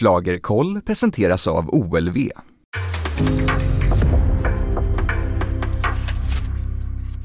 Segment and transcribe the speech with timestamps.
[0.00, 2.16] Schlagerkoll presenteras av OLV.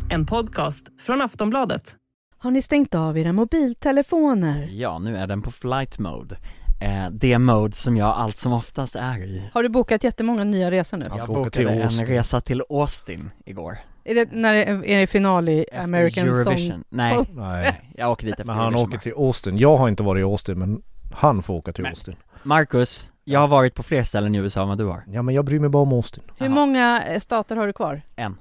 [0.10, 1.96] En podcast från Aftonbladet.
[2.38, 4.68] Har ni stängt av era mobiltelefoner?
[4.72, 6.38] Ja, nu är den på flight mode.
[6.82, 9.50] Eh, det mode som jag allt som oftast är i.
[9.54, 11.06] Har du bokat jättemånga nya resor nu?
[11.10, 12.08] Han Jag bokade en Austin.
[12.08, 13.78] resa till Austin igår.
[14.04, 16.72] Är det, när det, är det final i Efter American Eurovision.
[16.72, 16.84] Song?
[16.90, 18.88] Nej, Nej, jag åker dit efter men han Eurovision.
[18.90, 19.58] åker till Austin.
[19.58, 20.82] Jag har inte varit i Austin men
[21.14, 22.16] han får åka till Men- Austin.
[22.44, 25.04] Marcus, jag har varit på fler ställen i USA än vad du har.
[25.08, 26.24] Ja men jag bryr mig bara om Austin.
[26.38, 26.56] Hur Aha.
[26.56, 28.02] många eh, stater har du kvar?
[28.16, 28.38] En.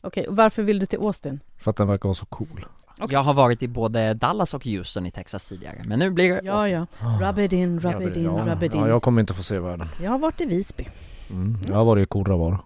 [0.00, 1.40] Okej, och varför vill du till Austin?
[1.58, 2.66] För att den verkar vara så cool.
[3.00, 3.08] Okej.
[3.12, 6.40] Jag har varit i både Dallas och Houston i Texas tidigare, men nu blir det
[6.44, 6.86] Ja, Austin.
[7.00, 7.28] ja.
[7.28, 8.80] Rub it in, rub it in, ja, rub it in.
[8.80, 9.88] ja, jag kommer inte få se världen.
[10.02, 10.88] Jag har varit i Visby.
[11.30, 11.58] Mm.
[11.68, 12.58] Jag har varit i Kurravara.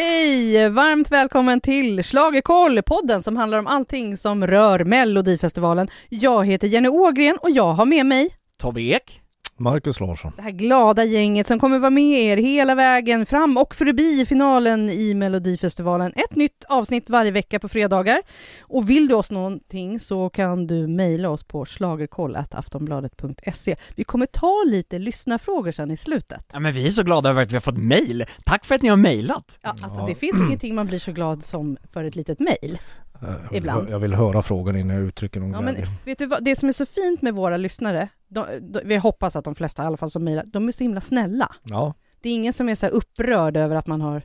[0.00, 0.68] Hej!
[0.68, 5.88] Varmt välkommen till Schlagerkoll, podden som handlar om allting som rör Melodifestivalen.
[6.08, 9.22] Jag heter Jenny Ågren och jag har med mig Tobbe Ek.
[9.58, 10.32] Marcus Larsson.
[10.36, 14.90] det här glada gänget som kommer vara med er hela vägen fram och förbi finalen
[14.90, 16.12] i Melodifestivalen.
[16.16, 18.22] Ett nytt avsnitt varje vecka på fredagar.
[18.62, 23.76] Och vill du oss någonting så kan du mejla oss på schlagerkoll.aftonbladet.se.
[23.94, 26.44] Vi kommer ta lite lyssnarfrågor sen i slutet.
[26.52, 28.24] Ja men vi är så glada över att vi har fått mail.
[28.44, 29.58] Tack för att ni har mailat.
[29.62, 32.78] Ja, alltså det finns ingenting man blir så glad som för ett litet mejl.
[33.22, 33.82] Eh, Jag vill, Ibland.
[33.86, 36.56] hö- jag vill höra frågan innan jag uttrycker någon Ja, men vet du vad, det
[36.56, 39.86] som är så fint med våra lyssnare, de, de, vi hoppas att de flesta i
[39.86, 41.54] alla fall som mejlar, de är så himla snälla.
[41.62, 44.22] Ja, Det är ingen som är så här upprörd över att man har...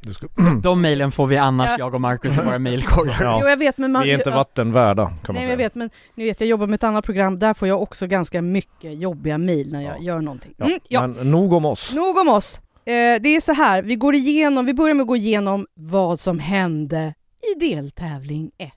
[0.00, 0.26] du ska...
[0.62, 1.76] De mailen får vi annars, Ja.
[1.78, 3.16] jag och Marcus i våra mailkorgar.
[3.20, 3.48] Jo, ja.
[3.50, 4.02] jag vet, men man...
[4.02, 5.50] Vi är inte vatten värda kan man Nej, säga.
[5.50, 8.06] jag vet, men ni vet, jag jobbar med ett annat program, där får jag också
[8.06, 10.02] ganska mycket jobbiga mejl när jag Ja.
[10.02, 10.54] gör någonting.
[10.58, 11.06] Mm, ja.
[11.06, 11.94] Men nog om oss.
[11.94, 12.60] Nog om oss.
[12.86, 16.20] Eh, det är så här, vi går igenom, vi börjar med att gå igenom vad
[16.20, 17.14] som hände
[17.52, 18.72] i deltävling 1.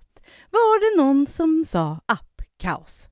[0.51, 3.09] Var det någon som sa app-kaos?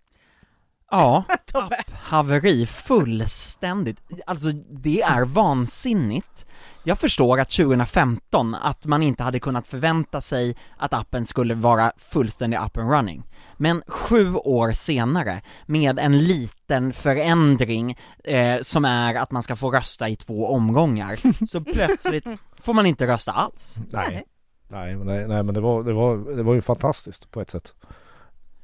[0.91, 1.23] Ja,
[2.03, 3.99] haveri fullständigt.
[4.25, 6.45] Alltså det är vansinnigt.
[6.83, 11.91] Jag förstår att 2015, att man inte hade kunnat förvänta sig att appen skulle vara
[11.97, 13.23] fullständig up and running.
[13.57, 19.71] Men sju år senare, med en liten förändring eh, som är att man ska få
[19.71, 22.27] rösta i två omgångar, så plötsligt
[22.59, 23.77] får man inte rösta alls.
[23.91, 24.25] Nej.
[24.67, 27.49] Nej, men, nej, nej, men det var, det, var, det var ju fantastiskt på ett
[27.49, 27.73] sätt.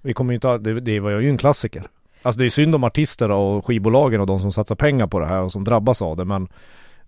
[0.01, 1.87] Vi kommer ju inte, det, det var ju en klassiker.
[2.21, 5.25] Alltså det är synd om artister och skivbolagen och de som satsar pengar på det
[5.25, 6.47] här och som drabbas av det men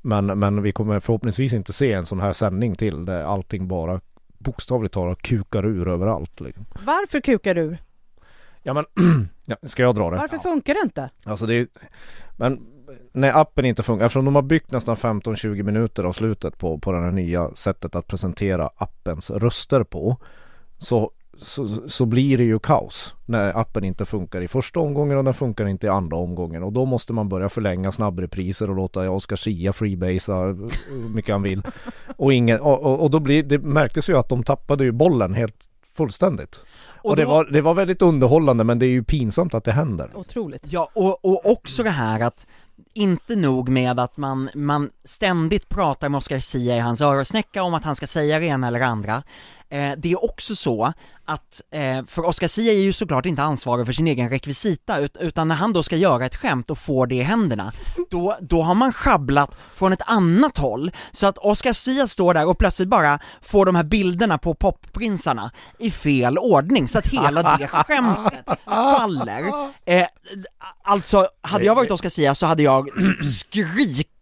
[0.01, 4.01] Men, men vi kommer förhoppningsvis inte se en sån här sändning till där allting bara
[4.37, 6.65] bokstavligt talat kukar ur överallt liksom.
[6.85, 7.77] Varför kukar du?
[8.63, 8.85] Ja men,
[9.45, 10.17] ja, ska jag dra det?
[10.17, 11.09] Varför funkar det inte?
[11.23, 11.67] Alltså det är,
[12.37, 12.65] men
[13.13, 16.91] när appen inte funkar, eftersom de har byggt nästan 15-20 minuter av slutet på, på
[16.91, 20.17] det här nya sättet att presentera appens röster på
[20.77, 25.23] så, så, så blir det ju kaos när appen inte funkar i första omgången och
[25.23, 26.63] den funkar inte i andra omgången.
[26.63, 30.35] Och då måste man börja förlänga snabbrepriser och låta Oscar Sia freebasea
[30.89, 31.61] hur mycket han vill.
[32.17, 35.33] Och, ingen, och, och, och då blir det märktes ju att de tappade ju bollen
[35.33, 35.55] helt
[35.93, 36.63] fullständigt.
[37.03, 39.63] Och, Och det, då- var, det var väldigt underhållande men det är ju pinsamt att
[39.63, 40.09] det händer.
[40.15, 40.67] Otroligt.
[40.69, 42.47] Ja, och, och också det här att
[42.93, 47.73] inte nog med att man, man ständigt pratar med Oscar Sia i hans öronsnäcka om
[47.73, 49.23] att han ska säga det ena eller andra.
[49.73, 50.93] Eh, det är också så
[51.25, 55.17] att, eh, för Oscar Sia är ju såklart inte ansvarig för sin egen rekvisita, ut,
[55.19, 57.71] utan när han då ska göra ett skämt och får det i händerna,
[58.09, 62.47] då, då har man schabblat från ett annat håll, så att Oscar Sia står där
[62.47, 67.57] och plötsligt bara får de här bilderna på popprinsarna i fel ordning, så att hela
[67.57, 69.71] det skämtet faller.
[69.85, 70.07] Eh,
[70.83, 72.89] alltså, hade jag varit Oscar Sia så hade jag
[73.39, 74.12] skrikit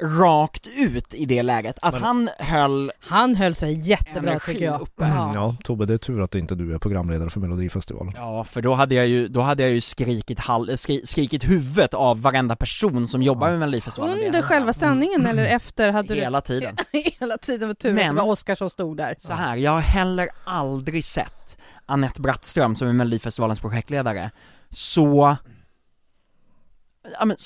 [0.00, 4.80] rakt ut i det läget, att han höll Han höll sig jättebra tycker jag.
[4.80, 5.04] uppe.
[5.08, 5.30] Ja.
[5.34, 8.12] Ja, Tobbe det är tur att inte du är programledare för Melodifestivalen.
[8.16, 11.94] Ja, för då hade jag ju, då hade jag ju skrikit, hall, skri, skrikit huvudet
[11.94, 16.20] av varenda person som jobbar med Melodifestivalen Under själva sändningen eller efter hade du...
[16.20, 16.76] Hela tiden.
[17.20, 19.14] Hela tiden var tur att Men- det var Oscar som stod där.
[19.18, 21.56] Så här, jag har heller aldrig sett
[21.86, 24.30] Annette Brattström, som är Melodifestivalens projektledare,
[24.70, 25.36] så
[27.18, 27.36] ja, men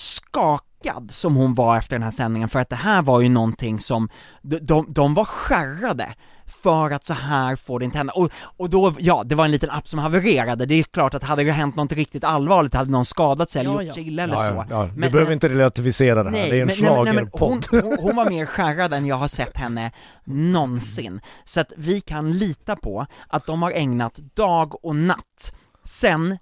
[0.84, 3.80] skakad som hon var efter den här sändningen, för att det här var ju någonting
[3.80, 4.08] som,
[4.42, 6.14] de, de, de var skärrade
[6.62, 8.12] för att så här får det inte hända.
[8.12, 11.22] Och, och då, ja, det var en liten app som havererade, det är klart att
[11.24, 14.22] hade det hänt något riktigt allvarligt, hade någon skadat sig eller Ja, gjort sig illa
[14.22, 14.54] eller Ja, så.
[14.54, 14.82] ja, ja.
[14.84, 17.26] Du Men- behöver men- inte relativisera det här, det är en men- nej, men- nej,
[17.32, 17.60] hon,
[17.98, 19.92] hon var mer skärrad än jag har sett henne
[20.24, 21.20] någonsin.
[21.44, 25.52] Så att vi kan lita på att de har ägnat dag och natt
[25.84, 26.38] sen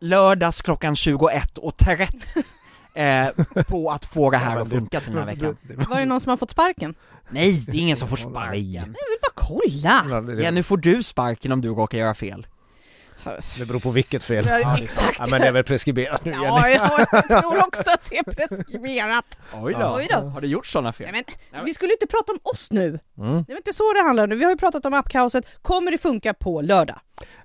[0.00, 2.42] lördags klockan 21.30
[2.98, 5.56] eh, på att få det här att funka den här veckan.
[5.88, 6.94] Var det någon som har fått sparken?
[7.30, 8.74] Nej, det är ingen som får sparken.
[8.74, 10.24] Jag vill kolla!
[10.42, 12.46] Ja, nu får du sparken om du råkar göra fel.
[13.58, 14.46] det beror på vilket fel.
[14.48, 15.18] Ja, exakt.
[15.18, 16.44] Ja, men det är väl preskriberat nu Jenny.
[16.44, 19.38] Ja, jag, tror också att det är preskriberat.
[19.54, 19.94] Oj då.
[19.96, 20.16] Oj då.
[20.16, 21.08] Har du gjort sådana fel?
[21.12, 22.98] Nej, men, vi skulle inte prata om oss nu.
[23.18, 23.44] Mm.
[23.44, 24.36] Det är inte så det handlar om nu.
[24.36, 25.62] Vi har ju pratat om appkaoset.
[25.62, 27.00] Kommer det funka på lördag?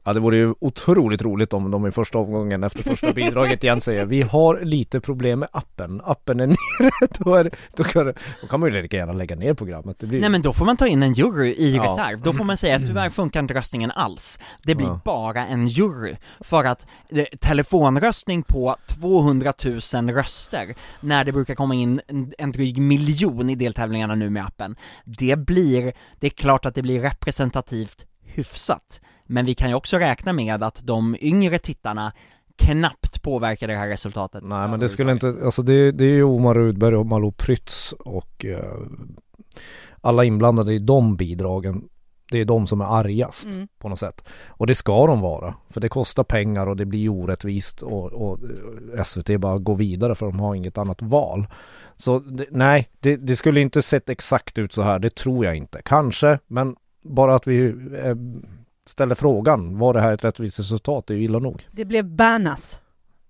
[0.06, 3.81] Ja det vore ju otroligt roligt om de i första omgången efter första bidraget igen
[3.81, 6.48] säger vi har lite problem med appen, appen är
[6.80, 8.06] nere, då, är, då, kan,
[8.42, 10.00] då kan man ju lika gärna lägga ner programmet.
[10.00, 11.84] Det blir Nej men då får man ta in en jury i Ja.
[11.84, 14.40] reserv, då får man säga att tyvärr funkar inte röstningen alls.
[14.64, 15.00] Det blir Ja.
[15.06, 19.54] bara en jury, för att eh, telefonröstning på 200
[19.94, 24.46] 000 röster, när det brukar komma in en, en dryg miljon i deltävlingarna nu med
[24.46, 24.75] appen,
[25.06, 29.98] det blir, det är klart att det blir representativt hyfsat, men vi kan ju också
[29.98, 32.14] räkna med att de yngre tittarna
[32.56, 34.44] knappt påverkar det här resultatet.
[34.44, 37.94] Nej men det skulle inte, alltså det, det är ju Omar Rudberg och Malou Prytz
[38.00, 38.74] och eh,
[40.02, 41.84] alla inblandade i de bidragen
[42.31, 43.68] det är de som är argast Mm.
[43.80, 44.24] på något sätt.
[44.48, 45.56] Och det ska de vara.
[45.70, 48.40] För det kostar pengar och det blir orättvist och, och
[48.98, 51.48] eh, SVT bara går vidare för de har inget annat val.
[51.98, 55.00] Så det, nej, det, det skulle inte sett exakt ut så här.
[55.00, 55.81] Det tror jag inte.
[55.86, 57.66] Kanske, men bara att vi
[58.04, 58.16] eh,
[58.85, 59.77] ställer frågan.
[59.77, 61.07] Var det här ett rättvist resultat?
[61.07, 61.68] Det är ju illa nog.
[61.71, 62.80] Det blev Bernas.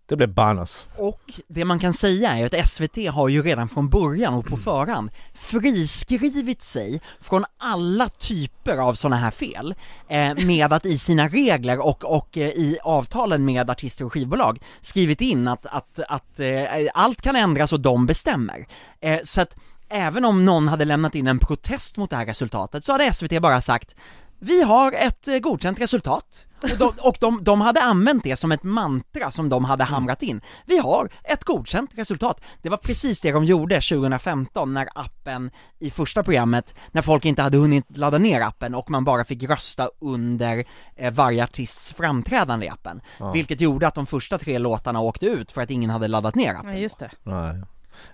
[0.06, 0.88] Det blev Barnas.
[0.98, 4.58] Och det man kan säga är att SVT har ju redan från början och på
[4.58, 9.76] förhand friskrivit sig från alla typer av sådana här fel
[10.08, 14.60] eh, med att i sina regler och, och eh, i avtalen med artister och skivbolag
[14.82, 16.64] skrivit in att, att, att eh,
[16.94, 18.68] allt kan ändras och de bestämmer.
[19.02, 19.56] Eh, så att
[19.90, 23.42] även om någon hade lämnat in en protest mot det här resultatet så hade SVT
[23.42, 23.96] bara sagt
[24.44, 26.46] vi har ett eh, godkänt resultat.
[26.64, 30.24] Och, de, och de, de hade använt det som ett mantra som de hade hamrat
[30.24, 30.42] in.
[30.66, 32.42] Vi har ett godkänt resultat.
[32.62, 37.42] Det var precis det de gjorde 2015 när appen i första programmet, när folk inte
[37.42, 42.66] hade hunnit ladda ner appen och man bara fick rösta under eh, varje artists framträdande
[42.66, 43.02] i appen.
[43.34, 46.54] Vilket gjorde att de första tre låtarna åkte ut för att ingen hade laddat ner
[46.54, 46.72] appen.
[46.72, 47.12] Ja, just det.
[47.24, 47.62] Nej.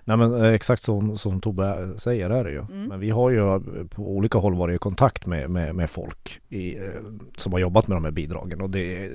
[0.04, 2.58] Nej men eh, exakt som, som Tobbe säger är det ju.
[2.60, 2.84] Mm.
[2.84, 3.60] Men vi har ju eh,
[3.90, 6.82] på olika håll varit i kontakt med, med, med folk i, eh,
[7.36, 9.08] som har jobbat med de här bidragen och det, är-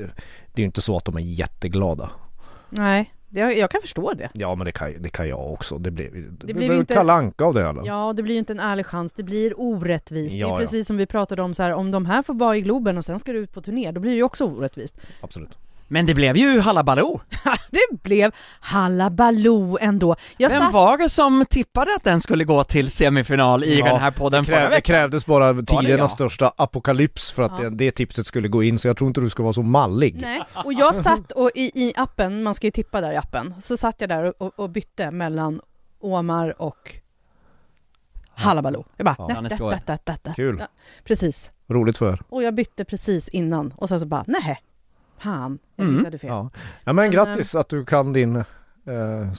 [0.54, 2.10] det är ju inte så att de är jätteglada.
[2.70, 4.30] Nej, det, jag kan förstå det.
[4.34, 5.78] Ja men det kan, det kan jag också.
[5.78, 7.86] Det blev, det blev blev inte- Kalle Anka av det eller?
[7.86, 9.14] Ja, det blir ju inte en ärlig chans.
[9.14, 10.32] Det blir orättvist.
[10.34, 10.58] det Ja, är ja.
[10.60, 13.06] precis som vi pratade om så här, om de här får vara i Globen och
[13.06, 14.98] sen ska du ut på turné, då blir det ju också orättvist.
[15.22, 15.58] Absolut.
[15.88, 17.20] Men det blev ju Hallabaloo!
[17.72, 20.16] det blev halabaloo ändå.
[20.38, 20.74] Jag Vem satt...
[20.74, 24.46] var det som tippade att den skulle gå till semifinal i Ja, den här podden
[24.46, 24.82] förra Kräv, det veckan?
[24.96, 27.70] krävdes bara tidernas största apokalyps för att Ja.
[27.70, 30.18] det, det tipset skulle gå in så jag tror inte du ska vara så mallig.
[30.22, 33.54] Nej, och jag satt och i, i appen, man ska ju tippa där i appen,
[33.62, 35.62] så satt jag där och, och, bytte mellan
[36.00, 36.96] Omar och
[38.34, 38.86] Hallabaloo.
[38.98, 39.32] Jag bara, Ja.
[39.74, 39.80] er.
[39.86, 40.34] da, da, da.
[40.34, 40.58] Kul.
[40.60, 40.68] Ja,
[41.04, 41.52] precis.
[41.70, 42.22] Roligt för er.
[42.30, 44.60] Och jag bytte precis innan och sen så bara, nej,
[45.18, 45.98] fan, jag Mm.
[45.98, 46.30] visade fel.
[46.30, 46.50] Ja.
[46.84, 48.44] ja men grattis att du kan din eh,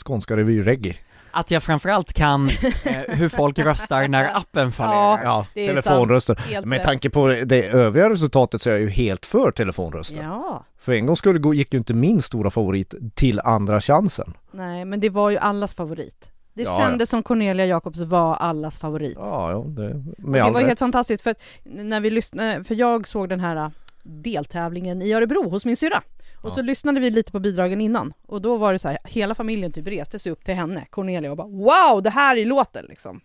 [0.05, 0.95] skånska revy reggae.
[1.31, 2.49] Att jag framförallt kan
[2.85, 5.25] eh, hur folk röstar när appen fallerar.
[5.25, 6.63] Ja, är telefonröster.
[6.67, 10.23] Med tanke på det övriga resultatet så är jag ju helt för telefonröster.
[10.23, 14.35] Ja, För en gång skulle gå, gick ju inte min stora favorit till andra chansen.
[14.51, 16.31] nej, men det var ju allas favorit.
[16.55, 19.17] Det Ja, kändes som Cornelia Jacobs var allas favorit.
[19.17, 20.67] Ja, ja, det, med det all var rätt.
[20.69, 21.35] helt fantastiskt för
[21.65, 23.71] när vi lyssnade, för jag såg den här
[24.07, 26.03] deltävlingen i Örebro hos min syrra.
[26.37, 29.35] Och så lyssnade vi lite på bidragen innan och då var det så här, hela
[29.35, 32.87] familjen typ reste sig upp till henne, Cornelia och bara wow, det här är låten
[32.89, 33.21] liksom.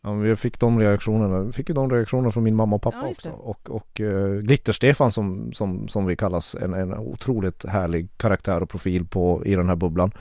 [0.00, 2.82] Ja, men vi fick de reaktionerna, vi fick ju de reaktionerna från min mamma och
[2.82, 3.30] pappa Ja, också.
[3.30, 8.68] Och, och uh, Glitter-Stefan som, som, som vi kallas, en, en otroligt härlig karaktär och
[8.68, 10.12] profil på, i den här bubblan.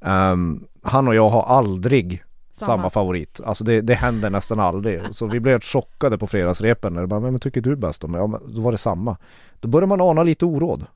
[0.00, 2.22] Ehm, han och jag har aldrig
[2.56, 2.90] samma, Samma.
[2.90, 3.40] favorit.
[3.44, 5.00] Alltså det, det händer nästan aldrig.
[5.10, 8.14] Så vi blev helt chockade på fredagsrepen när det bara, men tycker du bäst om?
[8.14, 9.16] Ja, men då var det samma.
[9.60, 10.86] Då börjar man ana lite oråd.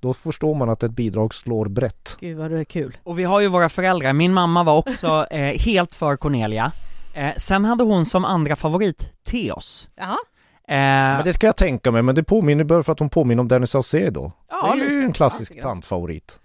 [0.00, 2.16] Då förstår man att ett bidrag slår brett.
[2.20, 2.96] Gud vad det är kul.
[3.02, 6.72] Och vi har ju våra föräldrar, min mamma var också eh, helt för Cornelia.
[7.14, 9.88] Eh, sen hade hon som andra favorit Theos.
[9.96, 10.16] Jaha,
[10.68, 13.40] Eh, Men det kan jag tänka mig, men det påminner bara för att hon påminner
[13.40, 14.32] om Dennis Saucedo.
[14.50, 16.38] Ja, det är ju en klassisk Ja, tantfavorit.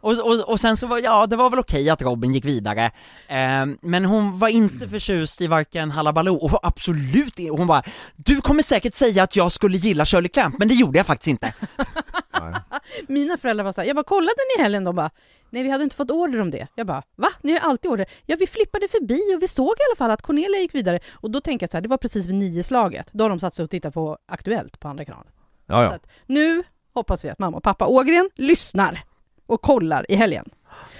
[0.00, 2.84] Och, och, och sen så var, ja det var väl okej att Robin gick vidare,
[3.28, 7.82] eh, men hon var inte förtjust i varken Hallabaloo, och absolut inte, hon bara
[8.16, 11.28] Du kommer säkert säga att jag skulle gilla Shirley Clamp, men det gjorde jag faktiskt
[11.28, 11.54] inte.
[13.08, 14.84] Mina föräldrar var så här, jag bara kollade ni i helgen?
[14.84, 15.10] De bara,
[15.50, 16.66] nej vi hade inte fått order om det.
[16.74, 17.28] Jag bara, va?
[17.40, 18.06] Ni har alltid order.
[18.26, 21.00] Ja vi flippade förbi och vi såg i alla fall att Cornelia gick vidare.
[21.12, 23.08] Och då tänker jag så här, det var precis vid nio slaget.
[23.12, 25.32] Då har de satt sig och tittat på Aktuellt på andra kanalen.
[25.66, 25.94] Ja, Så ja.
[25.94, 26.62] att nu
[26.94, 29.04] hoppas vi att mamma och pappa Ågren lyssnar
[29.46, 30.44] och kollar i helgen.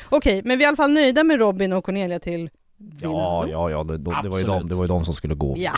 [0.08, 3.50] Okej, men vi är i alla fall nöjda med Robin och Cornelia till Ja, vinnaren.
[3.50, 4.46] ja, ja, det, det, var ju Absolut.
[4.46, 5.54] de, det var ju de som skulle gå.
[5.58, 5.72] Ja.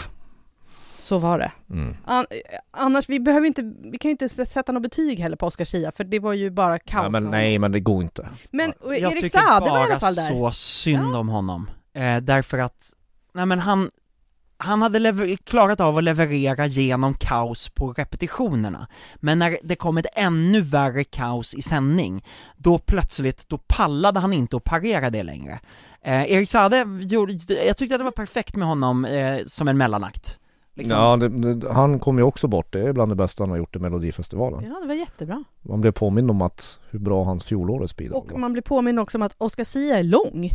[1.01, 1.53] Så var det.
[1.71, 1.97] Mm.
[2.05, 2.27] An-
[2.71, 5.93] annars, vi behöver inte, vi kan ju inte sätta något betyg heller på Oscar Zia,
[5.93, 7.03] för det var ju bara kaos.
[7.13, 8.29] Nej, men, nej men det går inte.
[8.51, 10.29] Men och Jag Erik tycker Saade var i bara alla fall där.
[10.29, 12.93] så synd om honom, eh, därför att,
[13.33, 13.91] nej men han,
[14.59, 18.87] han hade lever- klarat av att leverera genom kaos på repetitionerna,
[19.17, 22.25] men när det kom ett ännu värre kaos i sändning,
[22.57, 25.61] då plötsligt, då pallade han inte att parera det längre.
[26.03, 27.33] Eh, Erik Saade gjorde,
[27.67, 30.38] jag tyckte att det var perfekt med honom eh, som en mellanakt.
[30.75, 30.97] Liksom.
[30.99, 33.57] Ja, det, det, han kom ju också bort, det är bland det bästa han har
[33.57, 34.65] gjort i Melodifestivalen.
[34.65, 35.45] Ja, det var jättebra.
[35.62, 38.38] Man blev påmind om att hur bra hans fjolårets bidrag Och var.
[38.38, 40.50] man blir påminn också om att Oscar Zia är lång.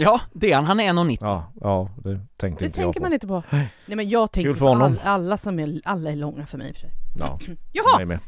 [0.00, 1.18] Ja, det är han, han är 1,90.
[1.20, 3.04] Ja, ja, det tänkte Det inte jag tänker på.
[3.06, 3.42] man inte på.
[3.50, 4.82] Nej men jag tänker Kul för på honom.
[5.02, 6.90] all, alla som är, alla är långa för mig i och för sig.
[7.18, 7.38] Ja,
[7.72, 7.96] Jaha!
[7.96, 8.18] mig med.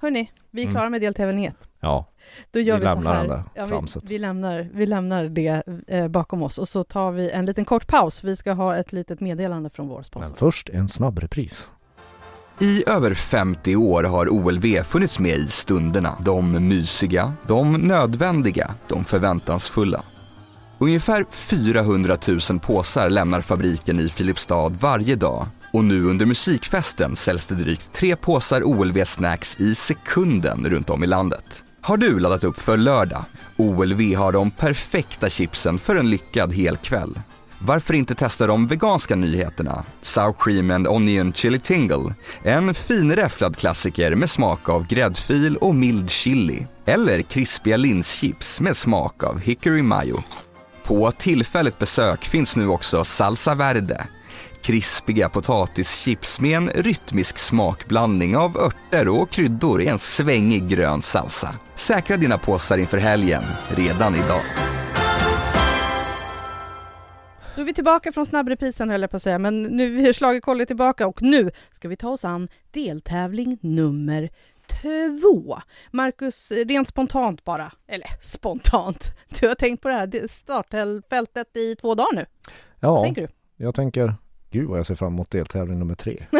[0.00, 0.74] Hörni, vi är Mm.
[0.74, 1.54] klara med deltävling 1.
[1.80, 2.06] Ja,
[2.50, 3.28] Då gör Vi vi, lämnar så här.
[3.28, 4.02] den där vi, tramset.
[4.06, 7.86] vi, lämnar, vi lämnar det eh, bakom oss och så tar vi en liten kort
[7.86, 8.24] paus.
[8.24, 10.28] Vi ska ha ett litet meddelande från vår sponsor.
[10.30, 11.70] men först en snabb repris.
[12.60, 16.16] I över 50 år har OLV funnits med i stunderna.
[16.24, 20.02] De mysiga, de nödvändiga, de förväntansfulla.
[20.78, 22.16] Ungefär 400
[22.50, 27.92] 000 påsar lämnar fabriken i Filipstad varje dag och nu under musikfesten säljs det drygt
[27.92, 31.64] tre påsar OLV Snacks i sekunden runt om i landet.
[31.80, 33.24] Har du laddat upp för lördag?
[33.56, 37.18] OLV har de perfekta chipsen för en lyckad helkväll.
[37.58, 39.84] Varför inte testa de veganska nyheterna?
[40.00, 42.14] Sour Cream and Onion Chili Tingle.
[42.42, 46.66] En finräfflad klassiker med smak av gräddfil och mild chili.
[46.84, 50.22] Eller krispiga linschips med smak av hickory mayo.
[50.86, 54.06] På tillfälligt besök finns nu också Salsa Verde.
[54.62, 61.54] Krispiga potatischips med en rytmisk smakblandning av örter och kryddor i en svängig grön salsa.
[61.76, 64.42] Säkra dina påsar inför helgen, redan idag.
[67.54, 70.68] Då är vi tillbaka från snabbreprisen höll jag på att säga, men nu är schlagerkollet
[70.68, 74.30] tillbaka och nu ska vi ta oss an deltävling nummer
[74.68, 75.60] två.
[75.90, 81.94] Marcus, rent spontant bara, eller spontant, du har tänkt på det här startfältet i två
[81.94, 82.26] dagar nu.
[82.80, 83.28] Vad Ja, tänker du?
[83.64, 84.14] jag tänker,
[84.50, 86.24] gud vad jag ser fram emot deltävling nummer tre.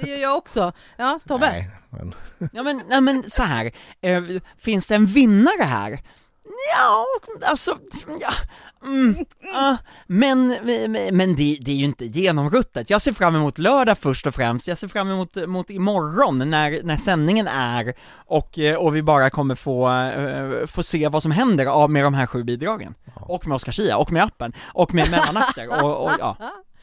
[0.00, 0.72] Det gör jag också.
[0.96, 1.50] Ja, Tobbe?
[1.50, 2.14] Nej, men
[2.52, 3.72] Ja men, nej, men så här.
[4.00, 4.22] Eh,
[4.58, 6.00] finns det en vinnare här?
[6.76, 7.04] Ja,
[7.42, 7.78] alltså,
[8.20, 8.32] ja,
[8.86, 9.16] mm,
[9.54, 9.76] ah,
[10.06, 10.54] men,
[11.12, 12.90] men, det, det är ju inte genomruttet.
[12.90, 16.82] Jag ser fram emot lördag först och främst, jag ser fram emot mot imorgon när,
[16.82, 17.94] när sändningen är
[18.26, 22.26] och, och vi bara kommer få, eh, få se vad som händer med de här
[22.26, 22.94] sju bidragen.
[23.14, 26.36] Och med Oscar Zia, och med appen, och med mellanakter och, och ja.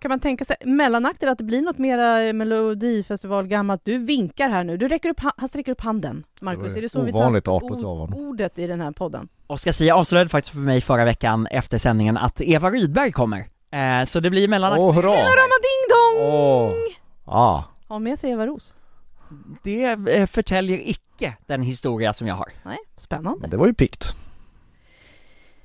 [0.00, 3.80] Kan man tänka sig mellanakter att det blir något mera Melodifestival gammalt?
[3.84, 6.24] Du vinkar här nu, du räcker upp, ha- han sträcker upp handen.
[6.40, 8.14] Marcus, Det var är det så vi tar ovanligt artigt ord- av honom.
[8.28, 9.28] ordet i den här podden?
[9.46, 13.38] Oscar Zia avslöjade faktiskt för mig förra veckan efter sändningen att Eva Rydberg kommer.
[13.70, 14.78] Eh, så det blir mellanakt.
[14.80, 15.10] Åh hurra!
[15.10, 16.32] Rama ding dong!
[16.32, 16.72] Åh!
[17.24, 18.74] Ah, Ha med sig Eva Ros.
[19.62, 22.52] Det eh, förtäljer icke den historia som jag har.
[22.64, 23.38] Nej, spännande.
[23.40, 24.14] men det var ju pikt.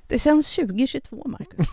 [0.08, 1.68] Det känns 2022, Marcus.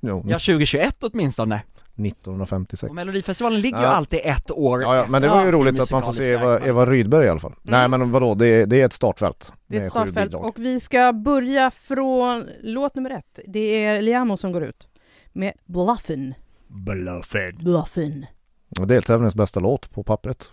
[0.00, 1.62] Ja, 2021 åtminstone.
[1.94, 2.88] 1956.
[2.90, 3.88] Och Melodifestivalen ligger ju Ja.
[3.90, 6.60] alltid ett år Ja, ja, men det var ju roligt att man får se Eva.
[6.60, 7.54] Eva Rydberg i alla fall.
[7.62, 9.52] Nej men vadå, det är, det är ett startfält.
[9.66, 13.38] Det är ett startfält och vi ska börja från låt nummer ett.
[13.46, 14.88] Det är Liamo som går ut
[15.32, 16.34] med Bluffin.
[16.68, 17.56] Bluffed.
[17.64, 18.26] Bluffin.
[18.68, 20.50] Deltävlingens bästa låt på pappret.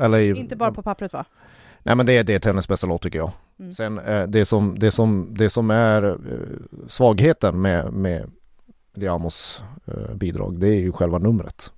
[0.00, 1.24] Eller i, Inte bara på pappret va?
[1.82, 3.30] Nej men det är deltävlingens bästa låt tycker jag.
[3.60, 3.72] Mm.
[3.72, 6.14] Sen eh, det, som, det, som, det som är eh,
[6.86, 8.30] svagheten med, med
[8.98, 11.72] Liamos eh, bidrag, det är ju själva numret.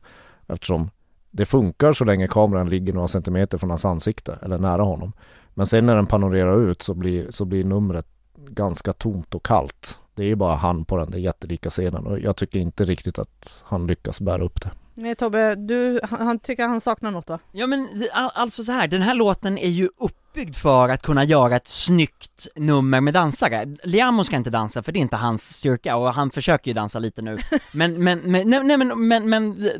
[0.46, 0.90] Eftersom
[1.30, 5.12] det funkar så länge kameran ligger några centimeter från hans ansikte eller nära honom.
[5.54, 10.00] Men sen när den panorerar ut så blir, så blir numret ganska tomt och kallt.
[10.14, 13.18] Det är ju bara han på den där jättelika scenen och jag tycker inte riktigt
[13.18, 14.70] att han lyckas bära upp det.
[14.94, 17.38] Nej Tobbe, du, han, han tycker han saknar något va?
[17.52, 17.88] Ja men
[18.34, 19.88] alltså så här, den här låten är ju
[20.30, 23.76] uppbyggd för att kunna göra ett snyggt nummer med dansare.
[23.84, 26.98] Liamo ska inte dansa för det är inte hans styrka och han försöker ju dansa
[26.98, 27.38] lite nu.
[27.72, 29.28] Men, men, men, nej, nej, men, men,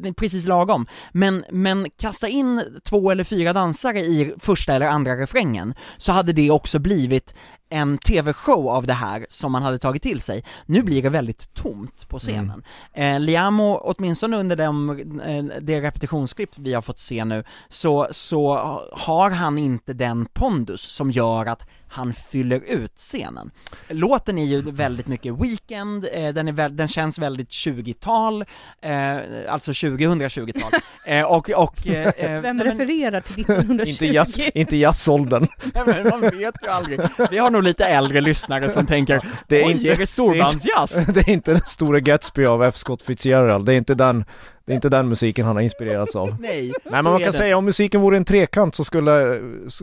[0.01, 0.87] men, precis lagom.
[1.13, 6.33] Men, men kasta in två eller fyra dansare i första eller andra refrängen så hade
[6.33, 7.35] det också blivit
[7.71, 10.45] en tv-show av det här som man hade tagit till sig.
[10.67, 12.65] Nu blir det väldigt tomt på scenen.
[12.93, 14.91] Eh, Liamo, åtminstone under de,
[15.21, 18.57] eh, det repetitionsklipp vi har fått se nu, så, så
[18.93, 23.51] har han inte den pondus som gör att han fyller ut scenen.
[23.89, 28.45] Låten är ju väldigt mycket Weekend, eh, den, är väl, den känns väldigt 20-tal,
[28.83, 29.17] eh,
[29.49, 30.73] alltså 2020-tal,
[31.07, 31.75] eh, och, och...
[31.85, 33.91] Vem nej, men- refererar till 1920?
[33.91, 35.47] Inte, jazz, inte jazzåldern.
[36.11, 37.01] Man vet ju aldrig.
[37.31, 41.07] Vi har nog lite äldre lyssnare som tänker, Det är inte- är det storbandsjazz?
[41.07, 42.77] Det är inte den stora Gatsby av F.
[42.77, 44.25] Scott Fitzgerald, det är inte den,
[44.71, 46.29] det är inte den musiken han har inspirerats av.
[46.41, 47.33] Nej, Nej men man kan det.
[47.33, 49.41] säga om musiken vore en trekant så skulle,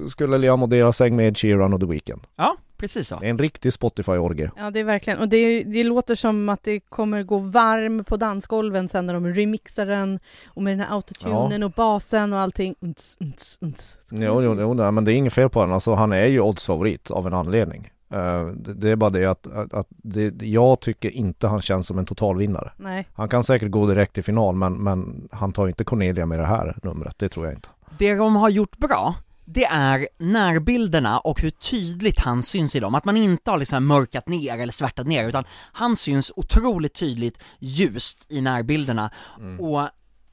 [0.10, 2.22] skulle Liam dela säng med Ed Sheeran och The Weeknd.
[2.36, 3.17] Ja, precis så.
[3.20, 4.51] Det är en riktig Spotify-orgie.
[4.58, 8.17] Ja det är verkligen, och det, det låter som att det kommer gå varm på
[8.17, 12.75] dansgolven sen när de remixar den och med den här autotunen och basen och allting.
[12.79, 13.98] Unts, unts, unts.
[14.12, 15.74] Jo, jo, jo nej, men det är inget fel på honom.
[15.74, 17.89] Alltså han är ju oddsfavorit av en anledning.
[18.09, 21.87] Eh, det, det är bara det att, att, att det, jag tycker inte han känns
[21.87, 22.71] som en totalvinnare.
[22.77, 26.39] Nej, Han kan säkert gå direkt till final men, men han tar inte Cornelia med
[26.39, 27.69] det här numret, det tror jag inte.
[27.97, 32.95] Det de har gjort bra, det är närbilderna och hur tydligt han syns i dem,
[32.95, 37.43] att man inte har liksom mörkat ner eller svärtat ner, utan han syns otroligt tydligt
[37.59, 39.11] ljust i närbilderna.
[39.59, 39.89] Och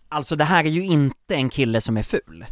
[0.08, 2.44] alltså det här är ju inte en kille som är ful.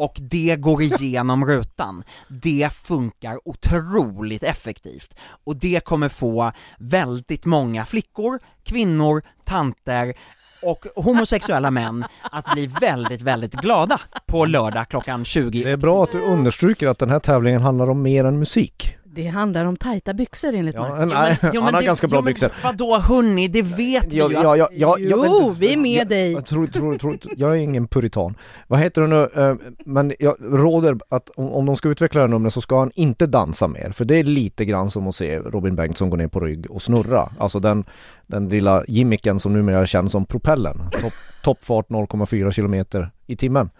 [0.00, 2.04] Och det går igenom rutan.
[2.28, 5.14] Det funkar otroligt effektivt.
[5.44, 10.14] Och det kommer få väldigt många flickor, kvinnor, tanter
[10.62, 15.64] och homosexuella män att bli väldigt, väldigt glada på lördag klockan 20.
[15.64, 18.96] Det är bra att du understryker att den här tävlingen handlar om mer än musik
[19.12, 21.14] det handlar om tajta byxor enligt Ja, Marcus.
[21.14, 22.50] nej, han har det- ganska bra men byxor.
[22.64, 25.76] Vadå hörni, det vet vi Ja, ju ja, ja, ja, ja, men- Jo, vi är
[25.76, 26.32] med jag, dig.
[26.32, 28.34] Jag, tror, tror, tror, jag är ingen puritan.
[28.66, 32.22] Vad heter det nu, Eh, men jag råder att om, om de ska utveckla det
[32.26, 33.90] här numret så ska han inte dansa mer.
[33.92, 36.82] För det är lite grann som att se Robin Bengtsson gå ner på rygg och
[36.82, 37.28] snurra.
[37.38, 37.84] Alltså den,
[38.26, 40.76] den lilla gimmicken som numera känns som propellen.
[41.00, 41.12] Topp,
[41.42, 43.70] toppfart 0,4 kilometer i timmen.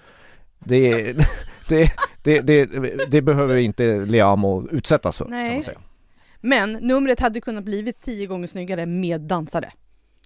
[0.65, 1.27] Det, är-
[1.71, 2.67] det, det, det,
[3.11, 5.55] det behöver inte Liam utsättas för kan Nej.
[5.55, 5.79] man säga.
[6.41, 9.71] Men numret hade kunnat blivit tio gånger snyggare med dansare.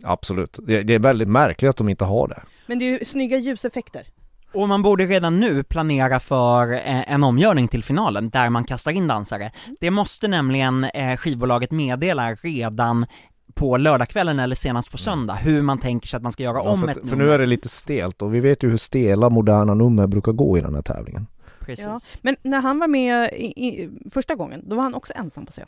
[0.03, 0.59] Absolut.
[0.67, 2.43] Det, det är väldigt märkligt att de inte har det.
[2.67, 4.07] Men det är ju snygga ljuseffekter.
[4.53, 8.91] Och man borde redan nu planera för eh, en omgörning till finalen där man kastar
[8.93, 9.53] in dansare.
[9.81, 13.07] Det måste nämligen eh, skivbolaget meddela redan
[13.55, 16.71] på lördagskvällen eller senast på söndag, hur man tänker sig att man ska göra Ja,
[16.71, 18.77] om för, ett att- för nu är det lite stelt och vi vet ju hur
[18.77, 21.27] stela moderna nummer brukar gå i den här tävlingen.
[21.67, 21.85] Precis.
[21.85, 21.91] Ja.
[21.93, 22.01] Ja.
[22.23, 25.53] Men när han var med i, i, första gången, då var han också ensam på
[25.53, 25.67] scen.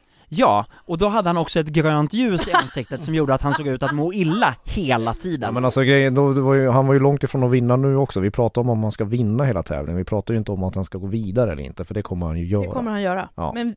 [0.75, 3.67] och då hade han också ett grönt ljus i ansiktet som gjorde att han såg
[3.67, 5.47] ut att må illa hela tiden.
[5.49, 7.77] Ja, men alltså grejen, då, det var ju, han var ju långt ifrån att vinna
[7.77, 8.21] nu också.
[8.21, 9.97] Vi pratar om om han ska vinna hela tävlingen.
[9.97, 12.27] Vi pratar ju inte om att han ska gå vidare eller inte, för det kommer
[12.27, 12.63] han ju göra.
[12.63, 13.29] Det kommer han göra.
[13.35, 13.53] Ja.
[13.55, 13.77] Men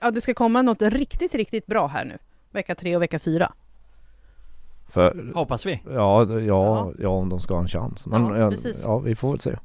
[0.00, 2.18] ja, det ska komma något riktigt, riktigt bra här nu.
[2.50, 3.52] Vecka tre och vecka fyra.
[4.88, 5.80] För, Hoppas vi.
[5.94, 6.92] ja, ja, Ja.
[6.98, 8.06] ja, om de ska ha en chans.
[8.06, 8.82] Men Ja, ja, precis.
[8.84, 9.56] ja, vi får väl se.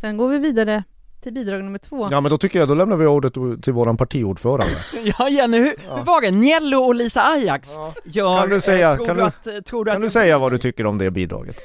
[0.00, 0.84] Sen går vi vidare
[1.22, 2.08] till bidrag nummer två.
[2.10, 3.32] Ja, men då tycker jag, då lämnar vi ordet
[3.62, 4.74] till våran partiordförande.
[5.18, 5.96] Ja Jenny, hur, Ja.
[5.96, 6.30] hur var det?
[6.30, 7.70] Niello och Lisa Ajax
[8.04, 10.52] gör, Kan du säga- tror, kan du att, tror du Kan att du säga vad
[10.52, 11.56] du tycker om det bidraget?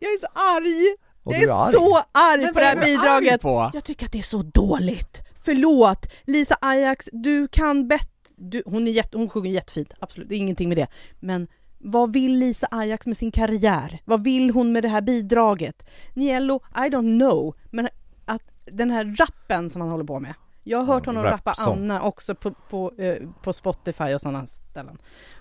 [0.00, 0.96] Jag är så arg!
[1.24, 1.72] Och jag är, arg.
[1.72, 3.40] så arg Men på det här är bidraget!
[3.40, 3.70] på?
[3.74, 5.22] Jag tycker att det är så dåligt.
[5.44, 6.06] Förlåt!
[6.24, 8.08] Lisa Ajax, du kan bättre...
[8.38, 10.86] Du, hon, är jätte, hon sjunger jättefint, absolut, det är ingenting med det.
[11.20, 11.48] Men
[11.78, 13.98] vad vill Lisa Ajax med sin karriär?
[14.04, 15.90] Vad vill hon med det här bidraget?
[16.14, 17.88] Niello, I don't know, men
[18.24, 20.34] att den här rappen som han håller på med.
[20.64, 21.78] Jag har hört Ja, honom rap rappa song.
[21.78, 24.98] Anna också på, på, eh, på Spotify och sådana ställen.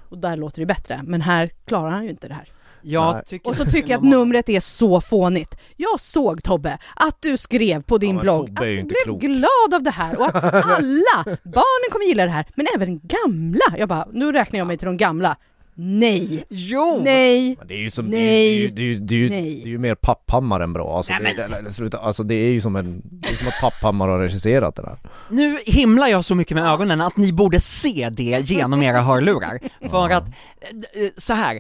[0.10, 2.52] Och där låter det bättre, men här klarar han ju inte det här.
[2.82, 5.58] Jag tycker Och så tycker jag att numret är så fånigt.
[5.76, 9.22] Jag såg Tobbe att du skrev på din Ja, blogg att du blev klok.
[9.22, 13.78] glad av det här och att alla barnen kommer gilla det här, men även gamla.
[13.78, 15.38] Jag bara, nu räknar jag mig till de gamla.
[15.78, 17.02] Nej, Jo!
[17.06, 18.20] nej, Men det är ju som, Nej.
[18.20, 19.62] det är ju, det är ju, det är ju, Nej.
[19.64, 20.98] det är ju mer Papphammar än bra.
[20.98, 23.62] Alltså, Nej, det, det, sluta, alltså det är ju som en, det är som att
[23.62, 24.98] Papphammar har regisserat den här.
[25.30, 29.60] Nu himlar jag så mycket med ögonen att ni borde se det genom era hörlurar.
[29.90, 31.60] För att, eh, eh, så här,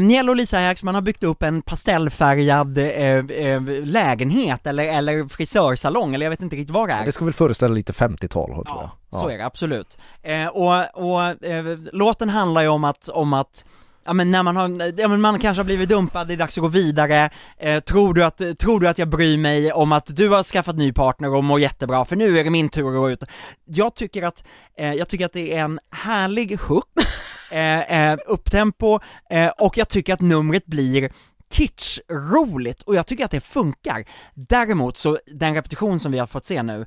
[0.00, 5.28] Niel och Lisa Ajax, man har byggt upp en pastellfärgad eh, eh, lägenhet eller, eller
[5.28, 7.04] frisörsalong, eller jag vet inte riktigt vad det är.
[7.04, 8.76] Det ska väl föreställa lite 50-tal tror jag.
[8.76, 8.90] Ja,
[9.20, 9.98] så är det absolut.
[10.22, 13.64] Eh, och och eh, låten handlar ju om att, om att
[14.06, 16.58] Ja men när man har, ja men man kanske har blivit dumpad, det är dags
[16.58, 20.16] att gå vidare, eh, tror, du att, tror du att jag bryr mig om att
[20.16, 22.94] du har skaffat ny partner och mår jättebra, för nu är det min tur att
[22.94, 23.22] gå ut.
[23.64, 24.44] Jag tycker att,
[24.78, 26.88] eh, jag tycker att det är en härlig hook,
[27.50, 28.98] eh, eh, upptempo,
[29.30, 31.10] eh, och jag tycker att numret blir
[31.50, 34.04] kitsch-roligt, och jag tycker att det funkar.
[34.34, 36.86] Däremot så, den repetition som vi har fått se nu,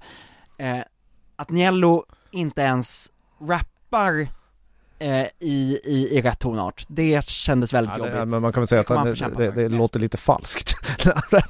[0.57, 0.79] eh,
[1.35, 3.11] att Niello inte ens
[3.41, 4.27] rappar
[4.99, 6.85] eh, i, i, i rätt tonart.
[6.87, 8.29] Det kändes väldigt Ja, det, jobbigt.
[8.29, 9.05] men man kan väl säga att
[9.37, 10.75] Det det, det, låter lite falskt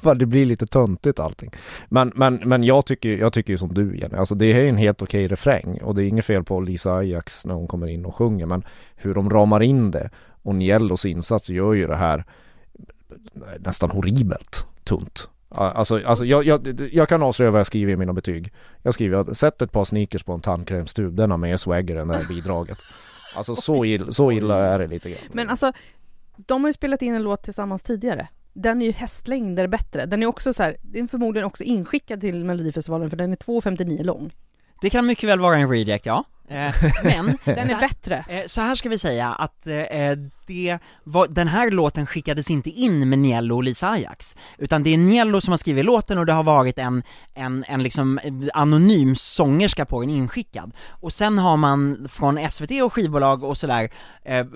[0.16, 1.50] det blir lite töntigt allting.
[1.88, 4.76] Men, men, men jag tycker jag tycker ju som du Jenny, alltså det är en
[4.76, 8.04] helt okej refräng och det är inget fel på Lisa Ajax när hon kommer in
[8.04, 8.64] och sjunger men
[8.96, 10.10] hur de ramar in det
[10.42, 12.24] och Niellos insats gör ju det här
[13.58, 15.28] nästan horribelt tunt.
[15.54, 18.52] Alltså, alltså jag, jag, jag kan avslöja vad jag skriver i mina betyg.
[18.82, 22.08] Jag skriver att sätt ett par sneakers på en tandkrämstub, den har mer swagger än
[22.08, 22.78] det här bidraget.
[23.34, 25.20] Alltså så illa, så illa är det lite grann.
[25.32, 25.72] Men alltså,
[26.36, 28.28] de har ju spelat in en låt tillsammans tidigare.
[28.52, 30.06] Den är ju hästlängder bättre.
[30.06, 33.36] Den är också så här, den är förmodligen också inskickad till Melodifestivalen för den är
[33.36, 34.32] 2,59 lång.
[34.82, 36.24] Det kan mycket väl vara en reject, ja.
[36.48, 38.24] Eh, men, Den så är här- bättre.
[38.28, 39.74] Eh, Så här ska vi säga att eh,
[40.50, 44.94] det var, den här låten skickades inte in med Niello och Lisa Ajax, utan det
[44.94, 47.02] är Niello som har skrivit låten och det har varit en,
[47.34, 48.20] en, en liksom
[48.54, 50.72] anonym sångerska på den inskickad.
[50.88, 53.90] Och sen har man från SVT och skivbolag och sådär
[54.24, 54.46] eh,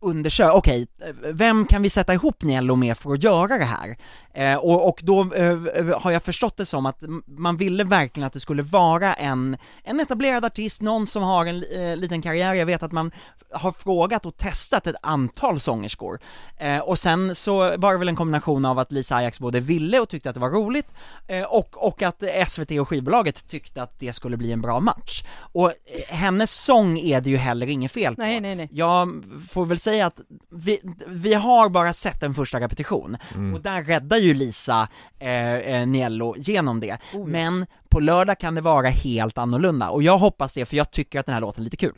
[0.00, 3.96] undersökt, okej, okay, vem kan vi sätta ihop Niello med för att göra det här?
[4.34, 5.58] Eh, och, och då eh,
[6.00, 10.00] har jag förstått det som att man ville verkligen att det skulle vara en, en
[10.00, 13.10] etablerad artist, någon som har en eh, liten karriär, jag vet att man
[13.52, 16.18] har frågat och testat ett antal sångerskor.
[16.56, 20.00] Eh, och sen så var det väl en kombination av att Lisa Ajax både ville
[20.00, 20.86] och tyckte att det var roligt,
[21.26, 25.24] eh, och, och att SVT och skivbolaget tyckte att det skulle bli en bra match.
[25.36, 25.74] Och eh,
[26.08, 28.22] hennes sång är det ju heller inget fel på.
[28.22, 28.68] Nej, nej, nej.
[28.72, 30.20] Jag får väl säga att
[30.50, 33.16] vi, vi har bara sett en första repetition,
[33.54, 36.98] och där räddar ju Lisa eh, eh, Niello genom det.
[37.26, 41.20] Men på lördag kan det vara helt annorlunda, och jag hoppas det för jag tycker
[41.20, 41.94] att den här låten är lite kul.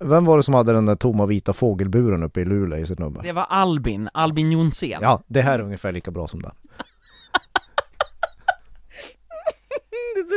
[0.00, 2.98] Vem var det som hade den där tomma vita fågelburen uppe i Luleå i sitt
[2.98, 3.22] nummer?
[3.22, 4.98] Det var Albin, Albin Jonsén.
[5.02, 6.52] Ja, det här är ungefär lika bra som den.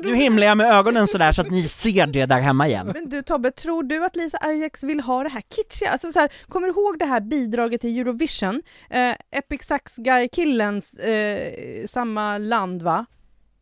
[0.04, 2.92] Nu himlar jag med ögonen sådär så att ni ser det där hemma igen.
[2.94, 5.92] Men du Tobbe, tror du att Lisa Ajax vill ha det här kitschiga?
[5.92, 8.62] Alltså så här, kommer du ihåg det här bidraget till Eurovision?
[8.90, 13.06] Eh, Epic Sax Guy-killens, eh, samma land va?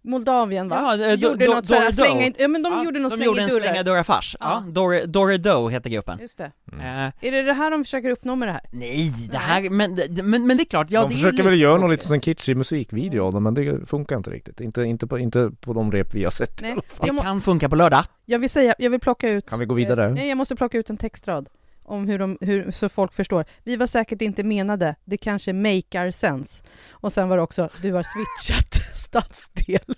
[0.07, 0.75] Moldavien va?
[0.81, 2.99] Ja, eh, do- gjorde do- något sådär, Dore slänga in, ja men de Ja, gjorde
[2.99, 3.61] något de slänga gjorde en dörrar.
[3.61, 4.35] slänga dörrar fars.
[4.39, 5.05] Ja, Ja.
[5.07, 6.19] Doe heter gruppen.
[6.21, 6.51] Just det.
[6.71, 8.61] Eh, Är det det här de försöker uppnå med det här?
[8.71, 11.49] nej, det här, men, det- men, men det är klart, ja de det försöker lite
[11.49, 11.99] väl göra någon jobbigt.
[11.99, 14.59] liten sån kitschig musikvideo av den men det funkar inte riktigt.
[14.61, 16.61] Inte, inte, på, inte på de rep vi har sett.
[16.61, 18.03] Nej, Det må, kan funka på lördag.
[18.25, 20.05] jag vill säga, jag vill plocka ut Kan vi gå vidare?
[20.05, 21.49] Eh, Nej, jag måste plocka ut en textrad
[21.83, 23.45] om hur de, hur, så folk förstår.
[23.63, 26.63] Vi var säkert inte menade, det kanske makear sense.
[26.91, 29.79] Och sen var det också, du har switchat stadsdel.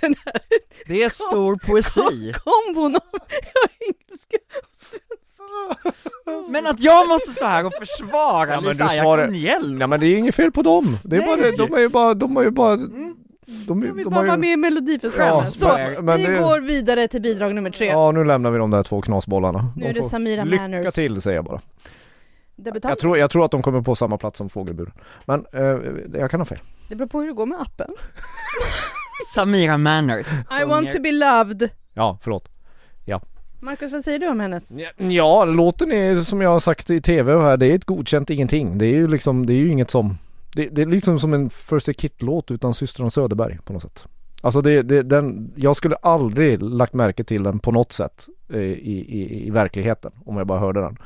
[0.00, 0.40] Den här
[0.86, 2.34] Det är stor poesi.
[2.44, 3.02] kombon av
[3.80, 6.52] engelska och svenska.
[6.52, 8.94] Men att jag måste stå här och försvara Ja, men Lisa
[9.34, 9.80] Hjälm.
[9.80, 10.98] Ja men det är inget fel på dem.
[11.04, 11.52] Det är Nej.
[11.56, 13.16] bara, de är ju bara, de har ju bara, Mm.
[13.66, 15.34] de, Jag vill de bara har vara ju, med i Melodifestivalen.
[15.38, 17.86] Ja, så, men- men vi det- går vidare till bidrag nummer tre.
[17.86, 19.72] Ja nu lämnar vi de där två knasbollarna.
[19.76, 20.94] Nu De är det Samira Lycka Manners.
[20.94, 21.60] till säger jag bara.
[22.56, 22.90] Debutant.
[22.90, 24.92] Jag tror, jag tror att de kommer på samma plats som fågelburen.
[25.24, 25.78] Men eh,
[26.20, 26.58] jag kan ha fel.
[26.88, 27.90] Det beror på hur det går med appen.
[29.34, 30.26] Samira Manners
[30.60, 31.68] I want to be loved.
[31.94, 32.48] Ja, förlåt.
[33.64, 34.72] Marcus, vad säger du om hennes?
[34.96, 38.78] Ja, låten är som jag har sagt i tv här, det är ett godkänt ingenting.
[38.78, 40.18] Det är ju liksom, det är ju inget som
[40.54, 44.04] Det, det är liksom som en First Aid Kit-låt utan systrarna Söderberg på något sätt.
[44.40, 48.60] Alltså det, det, den, jag skulle aldrig lagt märke till den på något sätt eh,
[48.60, 50.98] i, i, i verkligheten om jag bara hörde den.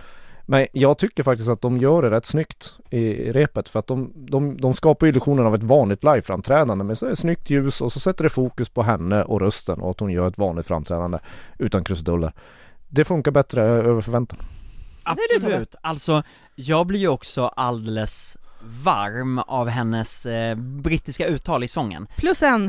[0.50, 4.12] Men jag tycker faktiskt att de gör det rätt snyggt i repet för att de,
[4.14, 8.00] de, de skapar illusionen av ett vanligt liveframträdande med så här snyggt ljus och så
[8.00, 11.18] sätter det fokus på henne och rösten och att hon gör ett vanligt framträdande
[11.58, 12.32] utan krusiduller.
[12.88, 14.38] Det funkar bättre över förväntan.
[15.02, 16.22] Absolut, alltså
[16.54, 18.36] jag blir ju också alldeles
[18.84, 22.06] varm av hennes eh, brittiska uttal i sången.
[22.16, 22.66] Plus en.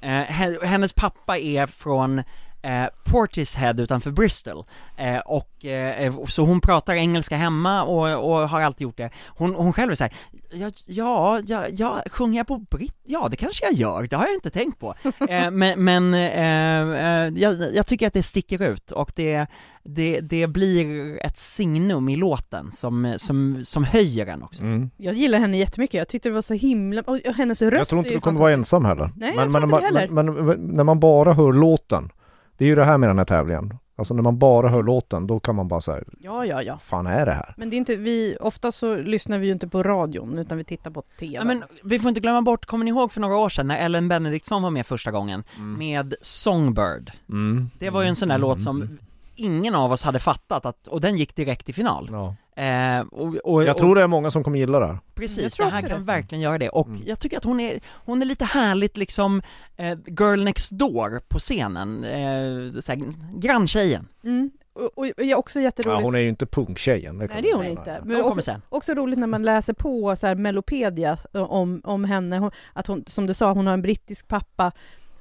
[0.00, 2.22] Eh, he- hennes pappa är från
[2.62, 4.64] eh, Portishead utanför Bristol,
[4.96, 9.10] eh, och eh, så hon pratar engelska hemma och, och har alltid gjort det.
[9.26, 10.12] Hon, hon själv är såhär,
[10.52, 13.00] ja, ja, ja, ja, sjunger jag på britt?
[13.04, 14.94] Ja, det kanske jag gör, det har jag inte tänkt på.
[15.28, 19.46] eh, men men eh, eh, jag, jag tycker att det sticker ut och det,
[19.84, 24.62] det, det blir ett signum i låten som, som, som höjer den också.
[24.62, 24.90] Mm.
[24.96, 27.02] Jag gillar henne jättemycket, jag tyckte det var så himla...
[27.02, 29.10] Och hennes röst Jag tror inte du kommer vara ensam heller.
[29.16, 30.08] Nej, jag tror men, inte man, heller.
[30.08, 32.10] men, men när man bara hör låten,
[32.58, 33.78] det är ju det här med den här tävlingen.
[33.96, 36.78] Alltså när man bara hör låten, då kan man bara säga, Ja, ja, ja.
[36.78, 37.54] fan är det här?
[37.56, 40.64] Men det är inte, vi, ofta så lyssnar vi ju inte på radion utan vi
[40.64, 41.34] tittar på TV.
[41.34, 43.76] Ja, men vi får inte glömma bort, kommer ni ihåg för några år sedan när
[43.76, 45.44] Ellen Benediktsson var med första gången
[45.78, 47.12] med Songbird?
[47.28, 47.70] Mm.
[47.78, 48.98] Det var ju en sån där låt som
[49.34, 52.08] ingen av oss hade fattat att, och den gick direkt i final.
[52.12, 52.34] Ja.
[52.58, 54.92] Eh, och, och, Jag tror det är många som kommer gilla det här.
[54.92, 56.04] Jag Precis, tror det här kan det.
[56.04, 57.02] verkligen göra det, och Mm.
[57.06, 59.42] jag tycker att hon är, hon är lite härligt liksom,
[59.76, 64.08] eh, girl next door på scenen, eh, såhär, granntjejen.
[64.24, 64.50] Mm.
[64.72, 66.00] och, och är också jätteroligt.
[66.00, 67.18] Ja, hon är ju inte punktjejen.
[67.18, 68.00] Nej det är hon inte.
[68.04, 68.62] Men kommer också, sen.
[68.68, 73.04] också roligt när man läser på så här Melopedia om, om henne, hon, att hon,
[73.06, 74.72] som du sa, hon har en brittisk pappa.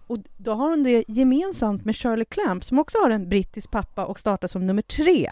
[0.07, 4.05] Och då har hon det gemensamt med Shirley Clamp som också har en brittisk pappa
[4.05, 5.31] och startar som nummer tre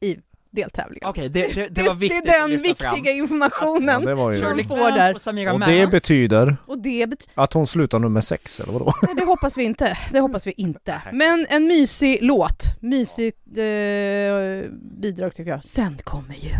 [0.00, 0.16] i
[0.56, 1.08] deltävlingen.
[1.08, 2.94] Okej, det, det, det var viktigt Det är den lyfta fram.
[2.94, 4.38] viktiga informationen Ja, det var ju...
[4.40, 5.52] som får där.
[5.54, 8.92] och det betyder Och det betyder att hon slutar nummer sex, eller vadå?
[9.02, 9.98] Nej, det hoppas vi inte.
[10.12, 11.02] Det hoppas vi inte.
[11.12, 12.62] Men en mysig låt.
[12.80, 15.64] Mysigt eh, bidrag tycker jag.
[15.64, 16.50] Sen kommer ju...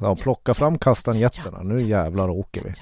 [0.00, 2.72] Ja, plocka fram kastanjetterna, nu jävlar åker vi.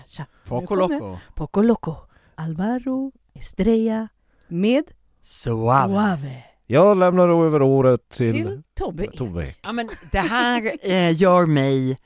[0.49, 1.19] Poco Loco.
[1.35, 1.97] Poco Loco.
[2.35, 4.09] Alvaro Estrella
[4.49, 4.85] med
[5.23, 5.95] Suave.
[5.95, 6.45] Suave.
[6.71, 9.07] Jag lämnar över året till, Till Tobbe.
[9.07, 9.55] Tove.
[9.63, 11.99] Ja men det här eh, gör mig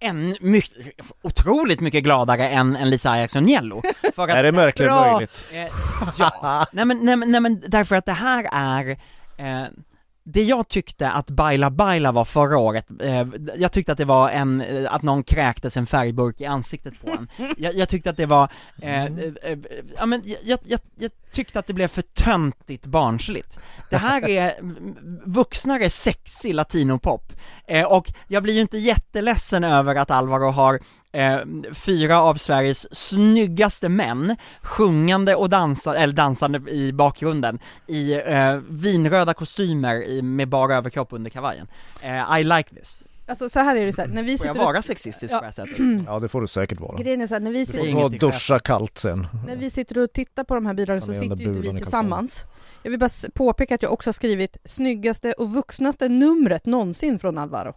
[0.00, 0.72] en mycket,
[1.22, 3.82] otroligt mycket gladare än, än Lisa Eriksson Jello.
[4.14, 5.12] För att, Är det verkligen Bra.
[5.12, 5.46] möjligt?
[5.52, 5.66] eh,
[6.18, 8.90] ja, nej men, nej, men, nej men därför att det här är
[9.38, 9.66] eh,
[10.26, 14.30] det jag tyckte att Baila Baila var förra året, eh, jag tyckte att det var
[14.30, 17.28] en, eh, att någon kräktes en färgburk i ansiktet på en.
[17.58, 18.48] Jag, jag tyckte att det var,
[18.82, 19.10] eh, eh,
[19.42, 19.58] eh,
[19.96, 23.58] ja men jag, jag, jag, tyckte att det blev för töntigt barnsligt.
[23.90, 27.32] Det här är mm, vuxnare sexig latinopop,
[27.66, 30.80] eh, och jag blir ju inte jätteledsen över att Alvaro har
[31.14, 31.38] eh,
[31.74, 39.34] fyra av Sveriges snyggaste män sjungande och dansande, eller dansande i bakgrunden i eh, vinröda
[39.34, 41.66] kostymer i, med bara överkropp under kavajen.
[42.02, 43.02] Eh, I like this.
[43.26, 45.38] Alltså så här är det så här, när vi Får jag sitter vara sexistisk Ja.
[45.38, 46.06] på det här sättet?
[46.06, 46.96] Ja det får du säkert vara.
[46.96, 49.26] Grejen är så här, när vi Du sitter, är får ta och duscha kallt sen.
[49.46, 52.44] när vi sitter och tittar på de här bidragen så sitter ju inte vi tillsammans.
[52.82, 57.38] Jag vill bara påpeka att jag också har skrivit snyggaste och vuxnaste numret någonsin från
[57.38, 57.74] Alvaro.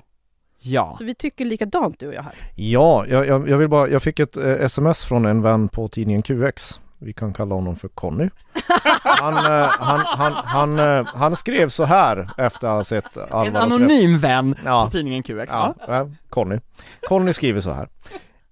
[0.59, 0.95] Ja.
[0.97, 2.33] Så vi tycker likadant du och jag här.
[2.55, 5.87] Ja, jag, jag, jag vill bara, jag fick ett eh, sms från en vän på
[5.89, 6.79] tidningen QX.
[6.99, 8.29] Vi kan kalla honom för Conny.
[9.03, 13.23] Han, eh, han, han, han, eh, han skrev så här efter att ha sett En
[13.23, 14.85] Alvaros rätt- anonym vän Ja.
[14.85, 15.85] på tidningen QX, Ja, ja.
[15.87, 16.59] ja, Conny.
[17.01, 17.89] Conny skriver så här.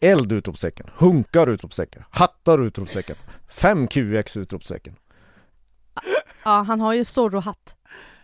[0.02, 3.16] Eld utropstecken, hunkar utropstecken, hattar utropstecken,
[3.50, 4.96] 5 QX utropstecken.
[6.46, 7.76] Ja, han har ju Zorro-hatt.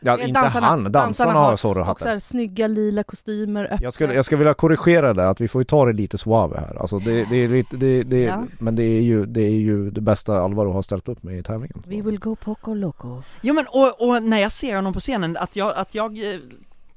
[0.04, 2.08] Ja, Eh, inte han, dansarna har Och så Zorro-hatten.
[2.08, 3.78] här snygga lila kostymer, öppna.
[3.82, 6.60] Jag skulle, jag skulle vilja korrigera det, att vi får ju ta det lite suave
[6.60, 6.82] här.
[6.82, 8.44] Alltså det, det är lite, det, det, Ja.
[8.60, 11.44] men det är, ju, det är ju det bästa Alvaro har ställt upp med i
[11.44, 11.84] tävlingen.
[11.88, 13.24] We will go poco loco.
[13.42, 16.40] Jo men och, och när jag ser honom på scenen, att jag, att jag eh,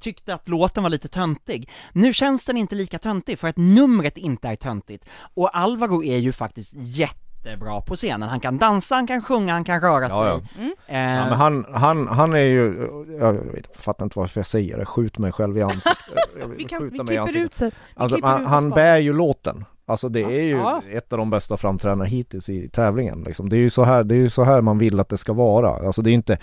[0.01, 1.71] tyckte att låten var lite töntig.
[1.93, 5.05] Nu känns den inte lika töntig för att numret inte är töntigt.
[5.35, 6.73] Och Alvaro är ju faktiskt
[7.44, 8.28] jättebra på scenen.
[8.28, 10.16] Han kan dansa, han kan sjunga, han kan röra sig.
[10.16, 10.72] Ja, Mm.
[10.87, 12.88] Eh, Ja, men han, han, han är ju,
[13.20, 16.14] jag vet, jag fattar inte varför jag säger det, skjut mig själv i ansiktet.
[16.57, 17.62] Vi, kan, vi klipper ansiktet.
[17.62, 17.72] ut.
[17.72, 19.64] Vi Alltså han, han bär ju låten.
[19.87, 20.83] Alltså det är ju Ja.
[20.92, 23.48] ett av de bästa framträdandena hittills i tävlingen liksom.
[23.48, 25.33] Det är ju så här, det är ju så här man vill att det ska
[25.33, 25.87] vara.
[25.87, 26.38] Alltså det är ju inte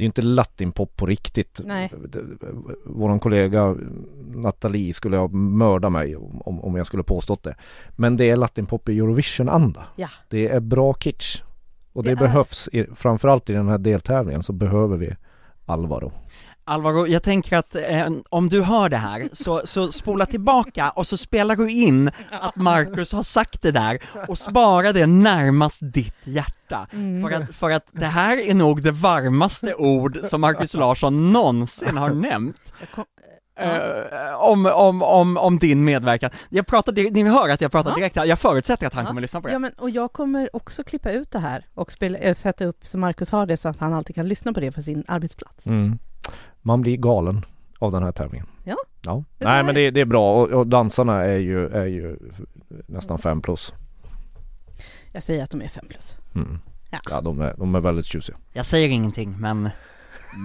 [0.00, 1.60] det är ju inte latinpop på riktigt.
[1.64, 1.92] Nej.
[2.84, 3.76] Vår kollega
[4.34, 7.54] Nathalie skulle ha mördat mig om, om jag skulle påstått det.
[7.96, 9.86] Men det är latinpop i Eurovision-anda.
[9.96, 10.08] Ja.
[10.28, 11.42] Det är bra kitsch.
[11.92, 15.16] Och det, Det behövs, i, framförallt i den här deltävlingen så behöver vi
[15.64, 16.12] Alvaro.
[16.64, 21.06] Alvaro, jag tänker att eh, om du hör det här, så, så spola tillbaka och
[21.06, 26.16] så spelar du in att Marcus har sagt det där och spara det närmast ditt
[26.24, 26.86] hjärta.
[26.92, 27.22] Mm.
[27.30, 31.96] För, att, för att det här är nog det varmaste ord som Marcus Larsson någonsin
[31.96, 32.72] har nämnt.
[33.60, 36.30] Eh, om, om, om, om din medverkan.
[36.48, 37.96] Jag pratar, ni hör att jag pratar Ja.
[37.96, 39.08] direkt här, jag förutsätter att han Ja.
[39.08, 39.52] kommer lyssna på det.
[39.52, 42.86] Ja, men, och jag kommer också klippa ut det här och spela, äh, sätta upp
[42.86, 45.66] så Marcus har det så att han alltid kan lyssna på det på sin arbetsplats.
[45.66, 45.98] Mm.
[46.62, 47.44] Man blir galen
[47.78, 48.46] av den här tävlingen.
[48.64, 48.76] Ja.
[49.04, 49.24] ja.
[49.38, 52.18] Nej men det, det är bra och, och dansarna är ju, är ju
[52.86, 53.72] nästan fem plus.
[55.12, 56.16] Jag säger att de är fem plus.
[56.34, 56.58] Mm.
[56.90, 56.98] Ja.
[57.10, 58.36] Ja, de, är, de är väldigt tjusiga.
[58.52, 59.70] Jag säger ingenting, men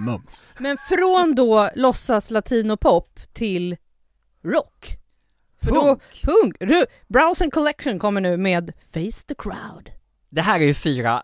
[0.06, 0.54] mums.
[0.58, 3.76] Men från då låtsas latinopop till
[4.44, 4.96] rock.
[5.62, 6.02] För då, Punk.
[6.22, 6.56] punk.
[6.60, 9.90] Ru- Browse Collection kommer nu med Face the Crowd.
[10.28, 11.22] Det här är ju fyra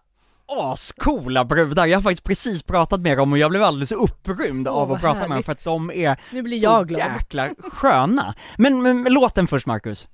[0.61, 4.75] ascoola brudar, jag har faktiskt precis pratat med dem och jag blev alldeles upprymd Åh,
[4.75, 5.47] av att prata med dem härligt.
[5.47, 7.01] för att de är Nu blir så jag glad.
[7.01, 8.35] jäkla sköna.
[8.59, 10.09] Men, men, men låten först Marcus.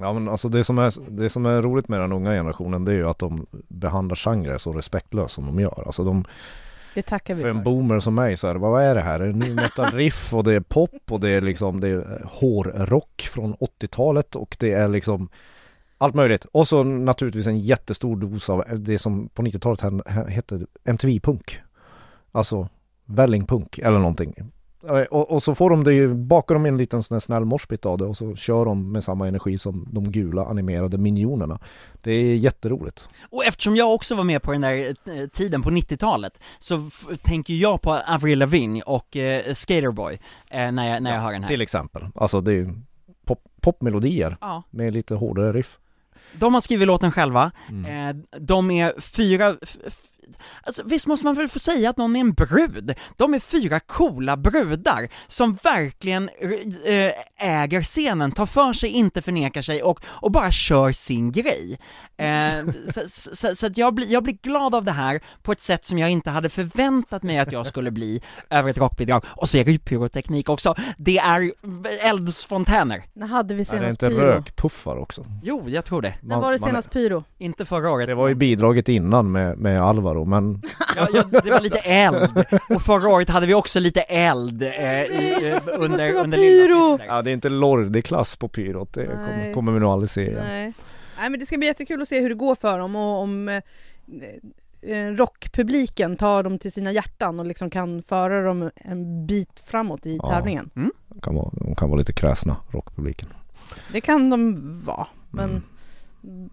[0.00, 2.92] Ja men alltså det som, är, det som är roligt med den unga generationen det
[2.92, 5.82] är ju att de behandlar genrer så respektlöst som de gör.
[5.86, 6.24] Alltså de,
[6.94, 7.62] Det tackar vi för en för.
[7.64, 9.20] boomer som mig så är det, vad är det här?
[9.20, 12.22] Är det nu metal riff och det är pop och det är liksom, det är
[12.30, 15.28] hårrock från 80-talet och det är liksom
[16.02, 16.44] allt möjligt.
[16.52, 21.58] Och så naturligtvis en jättestor dos av det som på 90-talet hen- hette MTV-punk.
[22.32, 22.68] Alltså
[23.04, 24.34] vällingpunk eller någonting.
[24.88, 27.44] Eh, Och, och så får de det ju, bakar de en liten sån här snäll
[27.44, 31.58] morsbit av det och så kör de med samma energi som de gula animerade minionerna.
[32.02, 33.08] Det är jätteroligt.
[33.30, 36.90] Och eftersom jag också var med på den där eh, tiden på 90-talet så
[37.22, 40.18] tänker jag på Avril Lavigne och eh, Skaterboy
[40.50, 41.48] eh, när, jag, när jag hör den här.
[41.50, 42.02] Till exempel.
[42.14, 42.74] Alltså det är ju
[43.26, 44.62] pop, popmelodier Ja.
[44.70, 45.78] med lite hårdare riff.
[46.32, 48.08] De har skrivit låten själva, Mm.
[48.08, 49.56] eh, de är fyra,
[50.62, 52.94] Alltså visst måste man väl få säga att någon är en brud?
[53.16, 56.28] De är fyra coola brudar som verkligen
[56.86, 57.12] eh,
[57.62, 61.78] äger scenen, tar för sig, inte förnekar sig och, och bara kör sin grej.
[62.16, 65.52] Eh, så så, så, så att jag, blir, jag blir glad av det här på
[65.52, 69.24] ett sätt som jag inte hade förväntat mig att jag skulle bli över ett rockbidrag.
[69.28, 71.52] Och så är det ju pyroteknik också, det är
[72.16, 73.02] eldsfontäner.
[73.12, 74.20] När hade vi Är det senast inte pyro?
[74.20, 75.26] rökpuffar också?
[75.42, 76.14] Jo, jag tror det.
[76.20, 77.24] När var det Man- senast pyro?
[77.38, 78.06] Inte förra året.
[78.06, 80.62] Det var ju bidraget innan med, med Alvaro men
[80.96, 85.02] Ja, ja, det var lite eld, och förra året hade vi också lite eld eh,
[85.02, 86.98] i, eh, under, under pyro.
[87.06, 90.44] ja, det är inte Lordi-klass på pyrot, det kommer, kommer vi nog aldrig se igen.
[90.48, 90.72] Nej.
[91.18, 93.48] Nej men det ska bli jättekul att se hur det går för dem och om
[93.48, 93.62] eh,
[94.82, 100.06] eh, rockpubliken tar dem till sina hjärtan och liksom kan föra dem en bit framåt
[100.06, 100.28] i Ja.
[100.28, 100.70] tävlingen.
[101.08, 103.28] De kan vara, de kan vara lite kräsna, rockpubliken.
[103.92, 105.62] Det kan de vara, men Mm.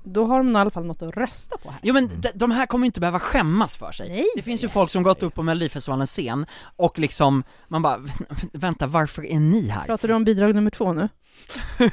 [0.03, 1.79] Då har de i alla fall något att rösta på här.
[1.83, 4.09] Jo men de, de här kommer ju inte behöva skämmas för sig.
[4.09, 4.25] Nej.
[4.35, 7.99] Det finns ju folk som gått upp på Melodifestivalens scen och liksom, man bara,
[8.53, 9.85] vänta varför är ni här?
[9.85, 11.09] Pratar du om bidrag nummer två nu?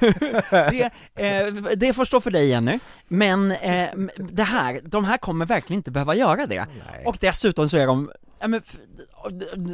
[0.51, 5.47] Det, eh, det får stå för dig Jenny, men eh, det här, de här kommer
[5.47, 6.67] verkligen inte behöva göra det.
[7.07, 8.11] Och dessutom så är de,
[8.41, 8.62] ja, men,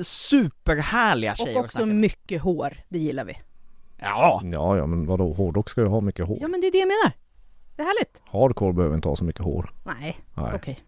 [0.05, 3.37] superhärliga tjejer Och också mycket hår, det gillar vi.
[3.99, 6.38] Ja, Ja, ja men vadå, hårdrock ska ju ha mycket hår.
[6.41, 7.12] Ja men det är det jag menar.
[7.83, 8.23] Det är härligt.
[8.25, 9.73] Hardcore behöver inte ha så mycket hår.
[9.85, 10.79] Nej, okej.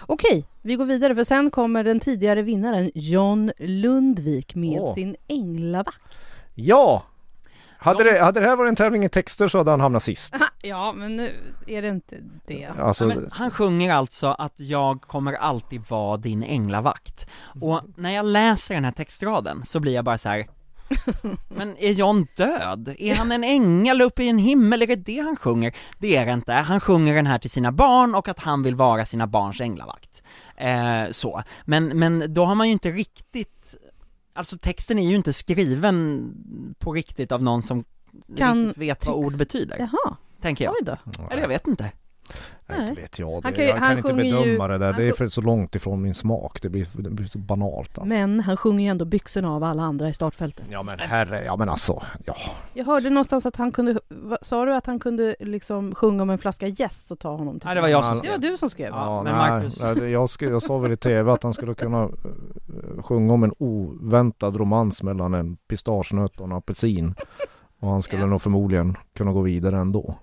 [0.00, 4.94] Okej, vi går vidare för sen kommer den tidigare vinnaren John Lundvik med Åh.
[4.94, 6.44] sin änglavakt.
[6.54, 7.02] Ja!
[7.78, 10.36] Hade det, hade det här varit en tävling i texter så hade han hamnat sist.
[10.62, 11.32] Ja, men nu
[11.66, 12.68] är det inte det.
[12.78, 17.26] Alltså, Ja, men han sjunger alltså att jag kommer alltid vara din änglavakt.
[17.60, 20.46] Och när jag läser den här textraden så blir jag bara så här.
[21.48, 22.94] Men är John död?
[22.98, 24.82] Är han en ängel uppe i en himmel?
[24.82, 25.76] Är det det han sjunger?
[25.98, 26.52] Det är det inte.
[26.52, 30.22] Han sjunger den här till sina barn och att han vill vara sina barns änglavakt.
[30.56, 31.42] Eh, så.
[31.64, 33.74] Men, men då har man ju inte riktigt,
[34.34, 36.30] alltså texten är ju inte skriven
[36.78, 37.84] på riktigt av någon som
[38.36, 40.74] Kan vet vad text- ord betyder, Jaha, tänker jag.
[41.30, 41.92] Eller jag vet inte.
[42.66, 42.88] Nej, nej.
[42.88, 43.28] inte vet jag.
[43.28, 43.40] Det.
[43.44, 44.92] Han kan jag kan han inte sjunger ju- bedöma det där.
[44.92, 46.62] han Det är för så långt ifrån min smak.
[46.62, 47.88] Det blir, det blir så banalt.
[47.88, 48.04] Alltså.
[48.04, 50.66] Men han sjunger ju ändå byxorna av alla andra i startfältet.
[50.70, 52.36] Ja men herre, ja men alltså, ja.
[52.74, 54.00] Jag hörde någonstans att han kunde,
[54.42, 57.66] sa du att han kunde liksom sjunga om en flaska gäss och ta honom till
[57.66, 58.32] Nej, det var jag som Det skrev.
[58.32, 58.88] var du som skrev?
[58.88, 61.54] Ja, men nej, Marcus- nej, det- jag, ska, jag sa väl i tv att han
[61.54, 67.14] skulle kunna eh, sjunga om en oväntad romans mellan en pistagenöt och en apelsin.
[67.80, 68.26] Och han skulle Ja.
[68.26, 70.14] nog förmodligen kunna gå vidare ändå.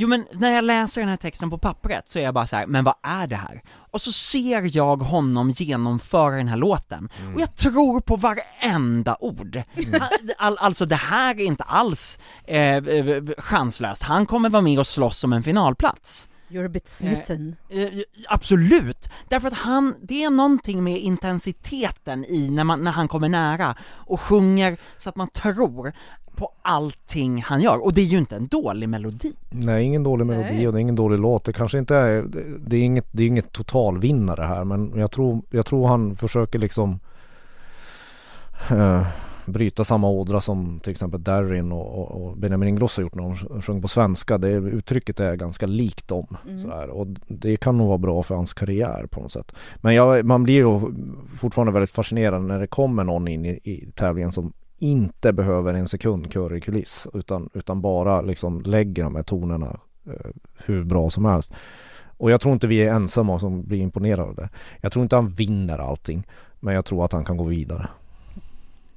[0.00, 2.56] Jo men när jag läser den här texten på pappret så är jag bara så
[2.56, 3.62] här, men vad är det här?
[3.90, 9.62] Och så ser jag honom genomföra den här låten, och jag tror på varenda ord.
[10.00, 10.08] Han-
[10.38, 14.86] All, alltså det här är inte alls eh, eh, chanslöst, han kommer vara med och
[14.86, 16.26] slåss om en finalplats.
[16.50, 17.56] You're a bit smitten.
[17.68, 17.88] Eh,
[18.28, 23.28] absolut, därför att han, det är någonting med intensiteten i när, man, när han kommer
[23.28, 25.92] nära och sjunger så att man tror
[26.40, 29.32] på allting han gör, och det är ju inte en dålig melodi.
[29.50, 30.66] Nej, ingen dålig melodi Nej.
[30.66, 31.44] och det är ingen dålig låt.
[31.44, 32.22] Det kanske inte är,
[32.66, 36.58] det- är inget, det är inget totalvinnare här men jag tror, jag tror han försöker
[36.58, 36.98] liksom
[38.70, 39.06] eh,
[39.46, 43.62] bryta samma ådra som till exempel Darin och, och, och Benjamin Ingrosso gjort när de
[43.62, 44.38] sjöng på svenska.
[44.38, 46.26] Det uttrycket är ganska likt dem.
[46.46, 46.58] Mm.
[46.58, 46.88] Sådär.
[46.90, 49.54] Och det kan nog vara bra för hans karriär på något sätt.
[49.76, 50.80] Men jag, man blir ju
[51.36, 55.88] fortfarande väldigt fascinerad när det kommer någon in i, i tävlingen som inte behöver en
[55.88, 60.30] sekund kör i kuliss utan, utan bara liksom lägger de här tonerna eh,
[60.64, 61.52] hur bra som helst.
[62.16, 64.48] Och jag tror inte vi är ensamma som blir imponerade av det.
[64.80, 66.26] Jag tror inte han vinner allting
[66.60, 67.88] men jag tror att han kan gå vidare.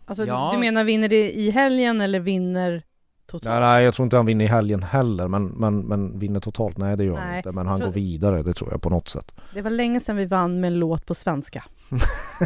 [0.05, 0.51] Alltså Ja.
[0.53, 2.83] du menar vinner det i helgen eller vinner
[3.27, 3.43] totalt?
[3.53, 6.77] Nej, nej jag tror inte han vinner i helgen heller men, men, men vinner totalt,
[6.77, 7.51] nej det gör han Nej, inte.
[7.51, 9.31] Men han tror- går vidare, det tror jag på något sätt.
[9.53, 11.63] Det var länge sedan vi vann med en låt på svenska.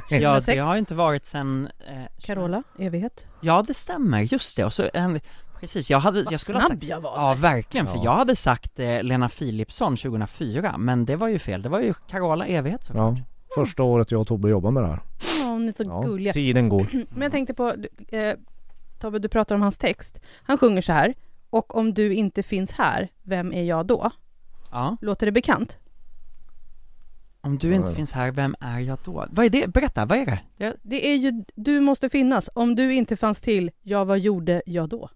[0.10, 0.46] Ja, 2006.
[0.56, 1.68] det har ju inte varit sen...
[1.88, 3.28] Eh, Carola, evighet.
[3.42, 4.66] Ja, det stämmer, just det.
[4.66, 5.14] Och så, eh,
[5.60, 6.84] precis, jag hade, jag skulle ha sagt...
[6.84, 7.12] jag var.
[7.16, 8.04] Ja, verkligen, för Ja.
[8.04, 11.94] jag hade sagt eh, Lena Philipsson 2004, men det var ju fel, det var ju
[12.10, 13.18] Carola Evighet såklart.
[13.18, 13.24] Ja,
[13.64, 15.00] första året jag och Tobbe jobbar med det här.
[15.44, 16.34] Ja, ni är så Ja, gulliga.
[16.34, 16.88] tiden går.
[17.10, 17.70] Men jag tänkte på,
[18.10, 18.34] eh,
[19.00, 20.20] Tobbe du pratar om hans text.
[20.44, 21.14] Han sjunger så här.
[21.50, 24.12] Och om du inte finns här, vem är jag då?
[24.72, 24.98] Ja.
[25.02, 25.78] Låter det bekant?
[27.42, 27.96] Om du inte Ja.
[27.96, 29.26] finns här, vem är jag då?
[29.30, 29.68] Vad är det?
[29.68, 30.40] Berätta, vad är det?
[30.58, 32.50] Jag, Det är ju Du måste finnas.
[32.54, 35.10] Om du inte fanns till, ja vad gjorde jag då?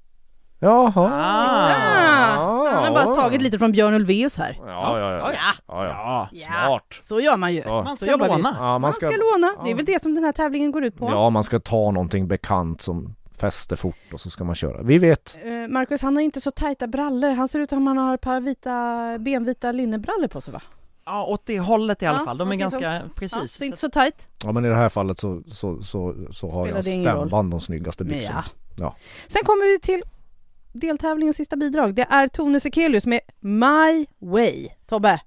[0.64, 0.92] Jaha.
[0.96, 4.58] Ah, så han har bara tagit lite från Björn Ulvaeus här.
[4.68, 5.32] Ja, ja, ja.
[5.34, 6.30] Ja, ja, ja.
[6.32, 7.00] ja, Smart.
[7.04, 7.62] så gör man ju.
[7.62, 7.84] Så.
[7.84, 8.56] man ska låna.
[8.60, 9.64] Ja, Man ska, låna.
[9.64, 11.10] Det är väl det som den här tävlingen går ut på.
[11.10, 14.82] Ja, man ska ta någonting bekant som fäster fort och så ska man köra.
[14.84, 15.38] Vi vet.
[15.44, 17.30] Eh, Marcus, han har inte så tajta brallor.
[17.32, 20.62] Han ser ut som han har ett par vita, benvita linnebrallor på sig va?
[21.06, 22.38] Ja, åt det hållet i alla Ja, fall.
[22.38, 23.52] De är ganska, Ja, precis.
[23.54, 24.28] så inte så tajt.
[24.44, 27.60] Ja, men i det här fallet så, så, så, så har Spelar jag stämband de
[27.60, 28.44] snyggaste byxorna.
[28.46, 28.84] ja.
[28.86, 28.96] Ja.
[29.28, 30.02] Sen kommer vi till
[30.74, 31.96] deltävlingens sista bidrag.
[31.96, 34.70] Det är Tone Sekelius med My Way.
[34.88, 35.22] Tobbe,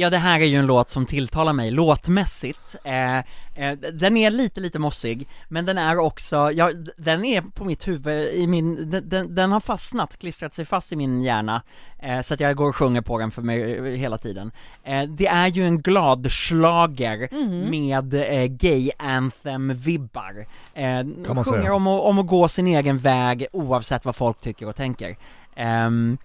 [0.00, 2.76] Ja, det här är ju en låt som tilltalar mig låtmässigt.
[2.84, 7.64] Eh, eh, den är lite, lite mossig, men den är också, ja, den är på
[7.64, 11.62] mitt huvud, i min, den, den, har fastnat, klistrat sig fast i min hjärna,
[11.98, 14.50] eh, så att jag går och sjunger på den för mig eh, hela tiden.
[14.84, 17.28] Eh, det är ju en glad schlager
[17.70, 20.46] med eh, gay anthem-vibbar.
[20.74, 20.84] Eh,
[21.26, 21.74] Kan man sjunger säga.
[21.74, 25.16] om att, om att gå sin egen väg oavsett vad folk tycker och tänker.
[25.56, 26.18] Ehm,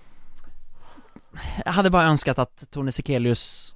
[1.66, 3.76] jag hade bara önskat att Tone Sekelius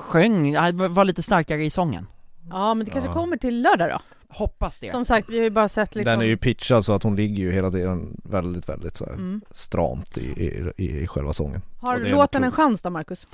[0.00, 0.54] sjöng,
[0.94, 2.06] var lite starkare i sången.
[2.50, 3.14] Ja men det kanske Ja.
[3.14, 4.00] kommer till lördag då.
[4.28, 4.90] Hoppas det.
[4.90, 6.10] Som sagt, vi har ju bara sett liksom...
[6.10, 9.12] Den är ju pitchad så att hon ligger ju hela tiden väldigt, väldigt så här
[9.12, 9.40] Mm.
[9.50, 10.72] stramt i, i,
[11.02, 11.62] i, själva sången.
[11.80, 13.26] Har låten en chans då Marcus?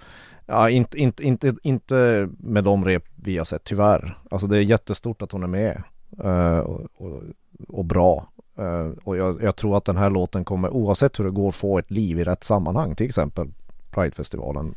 [0.47, 4.19] Ja, inte, inte, inte, inte med de rep vi har sett tyvärr.
[4.31, 5.83] Alltså det är jättestort att hon är med
[6.25, 7.23] eh, och, och,
[7.69, 8.29] och bra.
[8.59, 11.79] Eh, och jag, jag tror att den här låten kommer oavsett hur det går få
[11.79, 12.95] ett liv i rätt sammanhang.
[12.95, 13.49] Till exempel
[13.91, 14.75] Pridefestivalen.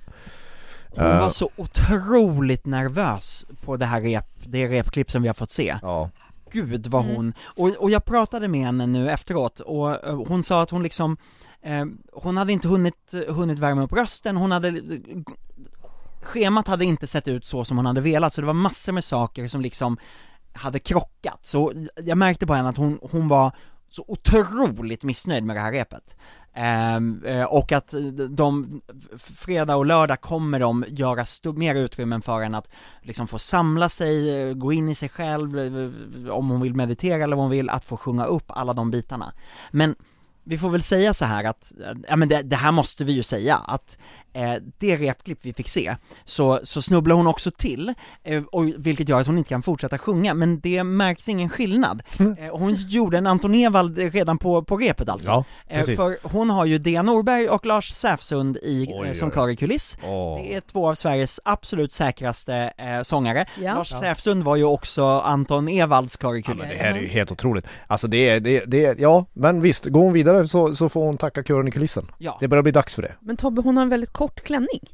[0.95, 5.34] Hon Eh, var så otroligt nervös på det här rep, det repklipp som vi har
[5.34, 5.77] fått se.
[5.82, 6.09] Ja,
[6.51, 7.15] Gud vad Mm.
[7.15, 10.84] hon, och, och jag pratade med henne nu efteråt och eh, hon sa att hon
[10.84, 11.17] liksom,
[11.61, 14.82] eh, hon hade inte hunnit, hunnit värma upp rösten, hon hade
[16.21, 19.03] Schemat hade inte sett ut så som hon hade velat, så det var massor med
[19.03, 19.97] saker som liksom
[20.54, 23.52] hade krockat, så jag märkte på henne att hon, hon var
[23.89, 26.16] så otroligt missnöjd med det här repet.
[26.54, 28.82] Ehm, eh, och att eh, de,
[29.18, 32.68] fredag och lördag kommer de göra mer utrymmen för henne att
[33.02, 37.24] liksom få samla sig, eh, gå in i sig själv, eh, om hon vill meditera
[37.24, 39.34] eller vad hon vill, att få sjunga upp alla de bitarna.
[39.72, 39.95] Men
[40.43, 41.72] vi får väl säga så här att,
[42.08, 43.97] ja men det, det här måste vi ju säga, att
[44.34, 49.09] eh, det repklipp vi fick se, så, så snubblar hon också till, eh, och, vilket
[49.09, 52.01] gör att hon inte kan fortsätta sjunga, men det märks ingen skillnad.
[52.19, 55.30] Eh, hon gjorde en Anton Ewald redan på, på repet alltså.
[55.32, 55.95] ja Eh, precis.
[55.97, 59.97] för hon har ju Dea Norberg och Lars Säfsund i, Oj, som kör i kuliss.
[60.07, 60.41] Åh.
[60.41, 63.45] Det är två av Sveriges absolut säkraste eh, sångare.
[63.61, 63.75] Ja.
[63.75, 66.69] Lars Säfsund var ju också Anton Ewalds kör i Ja, kuliss.
[66.69, 67.65] det här är ju helt otroligt.
[67.88, 71.05] Alltså det är, det, det är, ja men visst, går hon vidare så, så får
[71.05, 72.11] hon tacka kören i kulissen.
[72.17, 73.11] Ja, Det börjar bli dags för det.
[73.19, 74.89] Men Tobbe, hon har en väldigt kort klänning.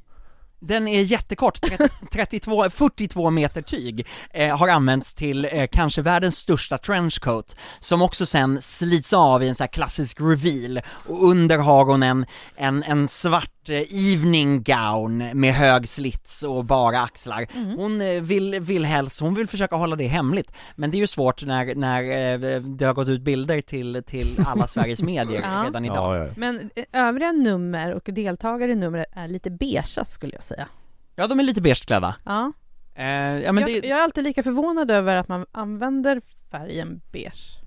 [0.59, 6.37] den är jättekort, 30, 32, 42 meter tyg, eh, har använts till eh, kanske världens
[6.37, 11.85] största trenchcoat, som också sen slits av i en här klassisk reveal, och under har
[11.85, 17.47] hon en, en, en svart evening gown med hög slits och bara axlar.
[17.75, 21.07] Hon eh, vill, vill helst, hon vill försöka hålla det hemligt, men det är ju
[21.07, 25.63] svårt när, när eh, det har gått ut bilder till, till alla Sveriges medier Ja.
[25.67, 26.17] redan idag.
[26.17, 26.33] Ja, ja.
[26.37, 30.67] Men eh, övriga nummer och deltagare i numret är lite beigea skulle jag säga.
[31.15, 32.15] Ja, de är lite beige klädda.
[32.25, 32.53] Ja.
[32.95, 37.01] Eh, ja men jag, det, jag är alltid lika förvånad över att man använder färgen
[37.11, 37.59] beige.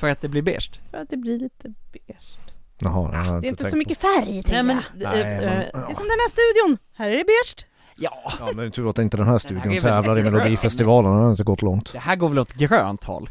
[0.00, 0.80] för att det blir beige.
[0.90, 2.38] För att det blir lite beige.
[2.80, 3.76] Jaha, jag har Det är inte så på.
[3.76, 5.12] mycket färg tänker Nej men, jag.
[5.12, 6.78] Nej, eh, men, eh, Det är som den här studion.
[6.94, 7.66] Här är det beige.
[7.96, 11.12] ja, Ja men tur att inte den här här studion är väl- tävlar i Melodifestivalen,
[11.12, 11.92] den har inte gått långt.
[11.92, 13.30] det här går väl åt grönt håll?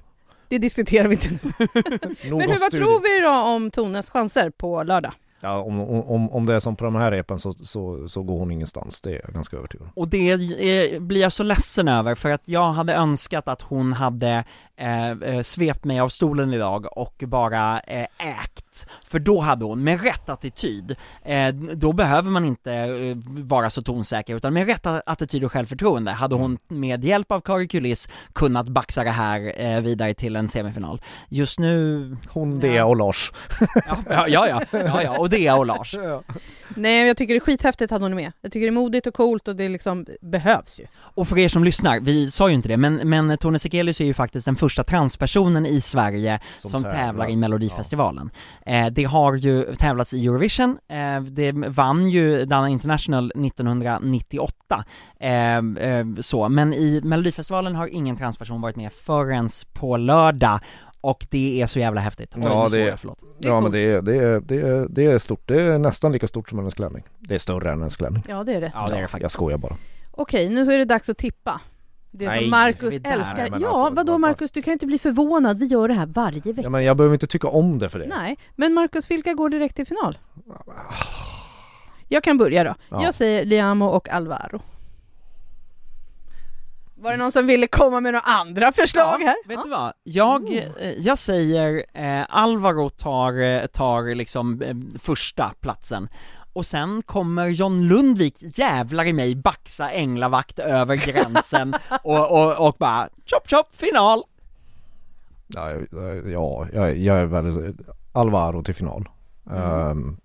[0.49, 1.39] Det diskuterar vi inte nu.
[1.59, 2.87] Men hur, vad studion.
[2.87, 5.11] tror vi då om Tones chanser på lördag?
[5.41, 8.39] Ja, om, om, om det är som på de här repen så, så, så går
[8.39, 9.87] hon ingenstans, det är jag ganska övertygad.
[9.95, 13.93] Och det är, blir jag så ledsen över för att jag hade önskat att hon
[13.93, 14.43] hade
[14.77, 18.87] eh, eh, svept mig av stolen idag och bara eh, ägt.
[19.07, 23.81] För då hade hon, med rätt attityd, eh, då behöver man inte eh, vara så
[23.81, 28.69] tonsäker utan med rätt attityd och självförtroende hade hon med hjälp av Kari Kuliss kunnat
[28.69, 31.01] baxa det här eh, vidare till en semifinal.
[31.29, 33.31] Just nu, Hon, Dea och Lars.
[34.09, 35.95] ja, ja, ja, ja, ja och Dea och Lars.
[36.69, 38.31] Nej, jag tycker det är skithäftigt att hon är med.
[38.41, 40.85] Jag tycker det är modigt och coolt och det liksom behövs ju.
[40.97, 44.05] Och för er som lyssnar, vi sa ju inte det, men, men Tone Sekelius är
[44.05, 47.05] ju faktiskt den första transpersonen i Sverige som, Som tävlar.
[47.05, 47.29] tävlar.
[47.29, 48.29] i Melodifestivalen.
[48.65, 54.83] Eh, det har ju tävlats i Eurovision, eh, det vann ju Dana International 1998,
[55.19, 60.59] eh, eh, så, men i Melodifestivalen har ingen transperson varit med förrän på lördag,
[61.01, 62.35] och det är så jävla häftigt.
[62.43, 63.19] Ja, det- jag, förlåt.
[63.39, 65.77] Det är Ja men det är, det, är, det, är, det är stort, det är
[65.79, 67.03] nästan lika stort som hennes klänning.
[67.19, 68.23] Det är större än hennes klänning.
[68.29, 68.71] Ja, det är det.
[68.75, 69.33] Ja, det är det Jag faktiskt.
[69.33, 69.75] skojar bara.
[70.11, 71.61] Okej, nu så är det dags att tippa.
[72.11, 73.11] Det Nej, som Marcus är där?
[73.11, 73.47] älskar.
[73.49, 75.59] Men ja, alltså, vadå vad- Marcus, du kan ju inte bli förvånad.
[75.59, 76.61] Vi gör det här varje vecka.
[76.61, 78.07] Ja, men jag behöver inte tycka om det för det.
[78.07, 80.17] Nej, men Marcus, vilka går direkt till final?
[82.07, 82.75] Jag kan börja då.
[82.89, 83.03] Ja.
[83.03, 84.61] Jag säger Liamo och Alvaro.
[86.99, 89.35] Var det någon som ville komma med några andra förslag här?
[89.47, 89.63] Vet Ja.
[89.63, 89.93] du vad?
[90.03, 96.09] Jag, eh, jag säger eh, Alvaro tar, eh, tar liksom eh, första platsen
[96.57, 102.75] och sen kommer John Lundvik, jävlar i mig, baxa änglavakt över gränsen och, och, och
[102.79, 104.23] bara chop chop final!
[105.47, 105.71] Ja,
[106.31, 107.75] ja jag, jag är väldigt...
[108.11, 109.09] Alvaro till final.
[109.51, 110.17] Ehm,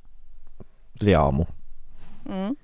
[0.92, 1.46] Liamo.
[2.30, 2.56] Mm.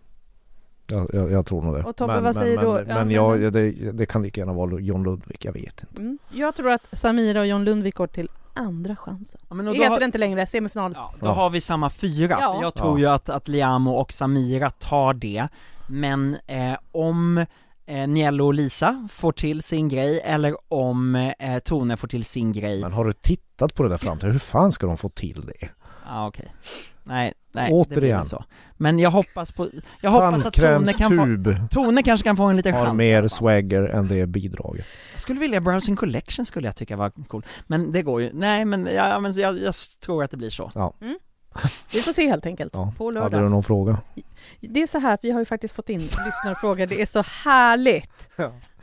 [0.86, 1.82] Jag, jag, jag tror nog det.
[1.82, 2.72] Och Tobbe, vad säger men, du?
[2.72, 5.82] Men, Ja, men men- jag, det, det kan lika gärna vara John Lundvik, jag vet
[5.82, 6.02] inte.
[6.02, 6.18] Mm.
[6.30, 8.28] Jag tror att Samira och John Lundvik går till
[8.58, 9.40] andra chansen.
[9.48, 10.92] Ja, men Det heter har, det inte längre, semifinal.
[10.96, 11.32] ja, då Ja.
[11.32, 12.54] har vi samma fyra, Ja.
[12.54, 13.08] för jag tror Ja.
[13.08, 15.48] ju att, att Liamo och Samira tar det,
[15.88, 17.46] men eh, om
[17.86, 22.52] eh, Niello och Lisa får till sin grej, eller om eh, Tone får till sin
[22.52, 25.08] grej Men har du tittat på det där fram till Hur fan ska de få
[25.08, 25.68] till det?
[26.06, 26.52] Ja okej.
[27.08, 28.18] Nej, nej, det blir Återigen.
[28.18, 28.44] väl så.
[28.76, 29.68] Men jag hoppas på,
[30.00, 32.96] jag hoppas att Tone kan få, Tone kanske kan få en liten har chans i
[32.96, 34.86] mer swagger än det bidraget.
[35.12, 38.64] Jag skulle vilja Browsing Collection skulle jag tycka var cool, men det går ju, nej
[38.64, 40.92] men, ja, men jag, jag tror att det blir så.
[41.92, 42.74] Vi får se helt enkelt.
[42.74, 42.92] Ja.
[42.98, 43.42] På Hade lördag.
[43.42, 43.98] du någon fråga?
[44.60, 46.86] Det är så här, att vi har ju faktiskt fått in lyssnarfrågor.
[46.86, 48.30] Det är så härligt!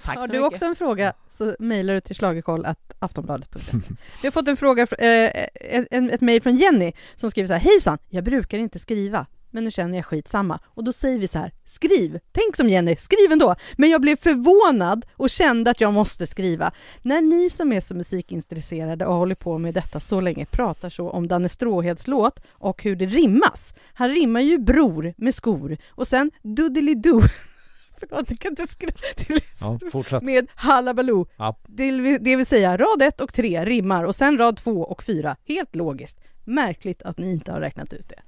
[0.04, 0.54] Tack Har du mycket.
[0.54, 3.78] också en fråga så mejlar du till schlagerkoll.aftonbladet.se
[4.22, 7.60] Vi har fått en fråga, eh, ett, ett mejl från Jenny som skriver så här
[7.60, 7.98] Hejsan!
[8.10, 10.60] Jag brukar inte skriva, men nu känner jag skitsamma.
[10.66, 12.20] Och då säger vi så här, skriv!
[12.32, 13.56] Tänk som Jenny, skriv ändå!
[13.78, 16.72] Men jag blev förvånad och kände att jag måste skriva.
[17.02, 21.10] När ni som är så musikintresserade och håller på med detta så länge pratar så
[21.10, 23.74] om Danne Stråheds låt och hur det rimmas.
[23.94, 27.22] Han rimmar ju bror med skor och sen duddelidoo
[28.00, 30.24] Förlåt, jag kan inte skriva till Ja, fortsätt.
[30.24, 31.28] med Hallabaloo.
[31.38, 31.60] Ja.
[31.68, 35.04] Det, vill, det vill säga rad 1 och 3 rimmar och sen rad 2 och
[35.04, 35.36] 4.
[35.48, 36.20] Helt logiskt.
[36.44, 38.22] Märkligt att ni inte har räknat ut det.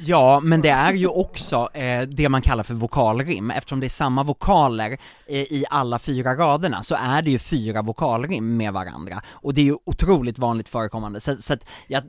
[0.00, 3.90] Ja, men det är ju också eh, det man kallar för vokalrim, eftersom det är
[3.90, 4.90] samma vokaler
[5.26, 9.60] eh, i alla fyra raderna, så är det ju fyra vokalrim med varandra, och det
[9.60, 12.02] är ju otroligt vanligt förekommande, så, så att jag,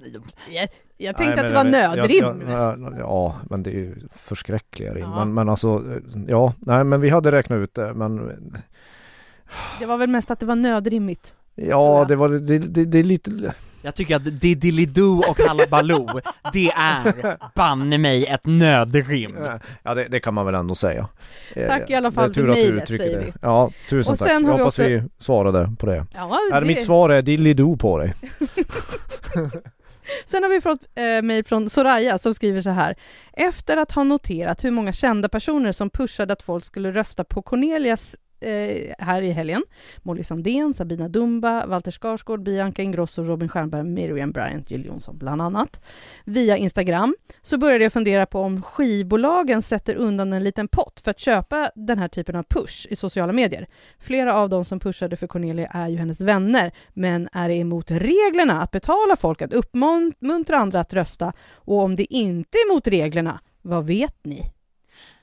[0.49, 2.23] Jag, jag tänkte Nej, att det var nödrim.
[2.47, 5.01] jag- jag- Ja, men det är ju förskräckliga rim.
[5.03, 5.15] Ja.
[5.19, 5.83] Men, men alltså,
[6.27, 8.17] ja, nej men vi hade räknat ut det, men
[9.79, 11.33] Det var väl mest att det var nödrimmigt.
[11.55, 16.19] Ja, det var, det, det, det är lite, jag tycker att Diddelidoo och Hallabaloo,
[16.53, 19.37] det är banne mig ett nödrim.
[19.83, 21.07] ja det, det kan man väl ändå säga.
[21.55, 23.25] Eh, Tack i alla fall det för mejlet, säger det.
[23.25, 23.33] vi.
[23.41, 24.29] Ja, tusen Och tack.
[24.29, 26.05] sen Jag har vi hoppas också- vi svarade på det.
[26.15, 28.13] Ja, Nej, mitt svar är dillidoo på dig.
[30.25, 32.95] Sen har vi fått eh, mejl från Soraya som skriver så här.
[33.33, 37.41] Efter att ha noterat hur många kända personer som pushade att folk skulle rösta på
[37.41, 39.63] Cornelias eh, här i helgen,
[39.97, 45.41] Molly Sandén, Sabina Dumba, Walter Skarsgård, Bianca Ingrosso, Robin Stjernberg, Miriam Bryant, Jill Johnson bland
[45.41, 45.81] annat,
[46.25, 51.11] via Instagram, så började jag fundera på om skivbolagen sätter undan en liten pott för
[51.11, 53.67] att köpa den här typen av push i sociala medier.
[53.99, 57.91] Flera av de som pushade för Cornelia är ju hennes vänner, men är det emot
[57.91, 61.33] reglerna att betala folk att uppmuntra andra att rösta?
[61.53, 64.51] Och om det inte är emot reglerna, vad vet ni?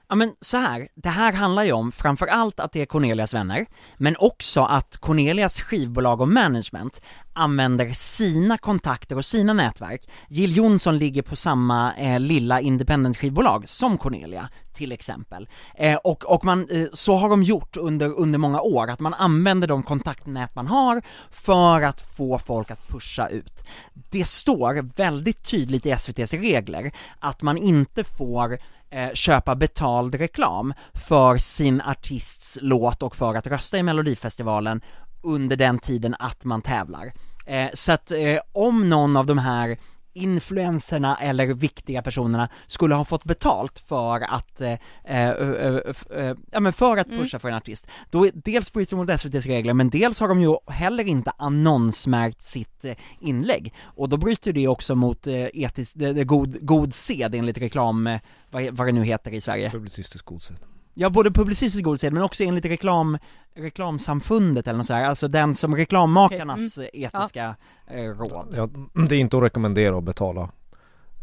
[0.09, 3.35] Ja men så här, det här handlar ju om framför allt att det är Cornelias
[3.35, 7.01] vänner, men också att Cornelias skivbolag och management
[7.33, 10.09] använder sina kontakter och sina nätverk.
[10.29, 15.49] Jill Johnson ligger på samma eh, lilla independent skivbolag som Cornelia, till exempel.
[15.75, 19.15] Eh, och och man, eh, så har de gjort under, under många år, att man
[19.15, 23.65] använder de kontaktnät man har för att få folk att pusha ut.
[24.11, 28.59] Det står väldigt tydligt i SVTs regler att man inte får
[28.97, 34.81] eh, köpa betald reklam för sin artists låt och för att rösta i Melodifestivalen
[35.23, 37.13] under den tiden att man tävlar.
[37.47, 39.79] Eh, så att eh, om någon av de här
[40.17, 44.73] influenserna eller viktiga personerna skulle ha fått betalt för att, eh,
[45.05, 48.97] eh, eh, eh, ja men för att pusha för en artist, då dels bryter de
[48.97, 54.09] mot SVTs regler, men dels har de ju heller inte annonsmärkt sitt eh, inlägg, och
[54.09, 58.89] då bryter det också mot eh, etisk, god, god sed enligt reklam, eh, vad, vad
[58.89, 59.71] det nu heter i Sverige.
[59.71, 60.76] Publicistisk godsed.
[60.99, 63.19] Ja, både publicistisk god sed, men också enligt reklam,
[63.55, 68.55] reklamsamfundet eller något sådär, alltså den som reklammakarnas eh, etiska eh, råd.
[68.57, 68.69] Ja,
[69.09, 70.51] det är inte att rekommendera att betala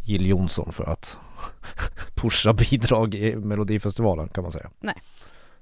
[0.06, 1.20] Jill Johnson för att
[2.16, 4.70] pusha bidrag i Melodifestivalen kan man säga.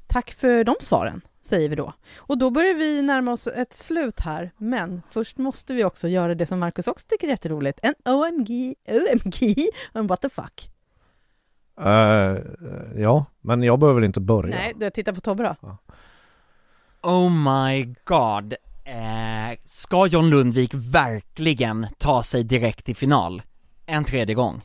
[0.07, 1.93] Tack för de svaren, säger vi då.
[2.17, 6.35] Och då börjar vi närma oss ett slut här, men först måste vi också göra
[6.35, 9.55] det som Marcus också tycker är jätteroligt, en OMG, OMG,
[9.93, 10.71] and what the fuck.
[11.85, 12.37] Eh,
[12.95, 14.55] ja, men jag behöver inte börja.
[14.55, 15.77] Nej, du tittar på Tobbe då.
[17.01, 18.53] Oh my god.
[18.83, 23.41] Eh, ska John Lundvik verkligen ta sig direkt till final?
[23.85, 24.61] En tredje gång?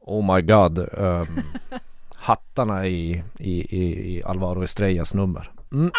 [0.00, 0.78] Oh my god.
[0.78, 1.26] ehm,
[2.14, 5.50] hattarna i, i, i, i Alvaro Estrellas nummer.
[5.72, 5.90] Mm.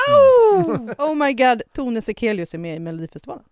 [0.97, 3.43] Oh my god, Tone Sekelius är med i Melodifestivalen.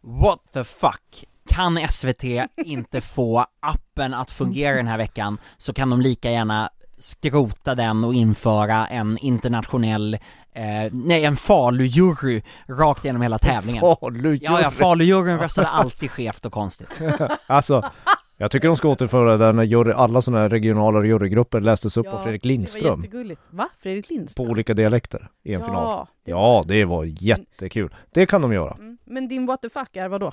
[0.00, 1.24] What the fuck?
[1.48, 2.24] Kan SVT
[2.56, 8.04] inte få appen att fungera den här veckan så kan de lika gärna skrota den
[8.04, 10.14] och införa en internationell,
[10.54, 10.62] eh,
[10.92, 13.96] nej en Falu-jury rakt igenom hela tävlingen.
[14.00, 16.88] Falu Ja, ja, Falu-juryn röstade alltid skevt och konstigt.
[17.46, 17.90] Alltså,
[18.36, 22.06] jag tycker de ska återföra det när jury, alla sådana här regionala jurygrupper lästes upp
[22.06, 23.40] Ja, av Fredrik Det var Lindström jättegulligt.
[23.50, 23.68] Va?
[23.82, 24.50] Fredrik på Lindström?
[24.50, 26.06] olika dialekter i en ja, final.
[26.24, 27.94] det- Ja, det var jättekul.
[28.12, 28.72] Det kan de göra.
[28.78, 28.98] Mm.
[29.04, 30.32] Men din what the fuck är vad då?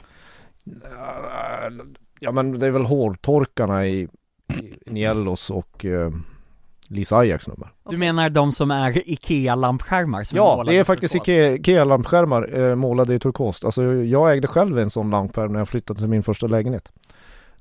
[2.20, 4.08] Ja men det är väl hårtorkarna i,
[4.62, 6.12] i Niellos och eh,
[6.88, 7.68] Lisa Ajax nummer.
[7.90, 11.28] Du menar de som är IKEA-lampskärmar som Ja, målade det är faktiskt turkos?
[11.28, 13.66] Ikea- Ikea-lampskärmar eh, målade i turkost.
[13.66, 16.92] Alltså jag ägde själv en sån lampskärm när jag flyttade till min första lägenhet.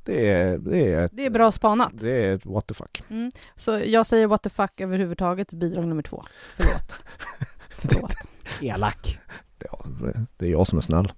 [0.02, 1.90] Det är, det är ett, Det är bra spanat.
[1.94, 3.02] det är ett what the fuck.
[3.10, 3.30] Mm.
[3.56, 6.24] Så jag säger what the fuck överhuvudtaget, bidrag nummer två.
[6.56, 6.92] Förlåt.
[7.70, 8.14] Förlåt.
[8.62, 9.18] Elak.
[9.70, 9.78] Ja,
[10.36, 11.12] det är jag som är snäll.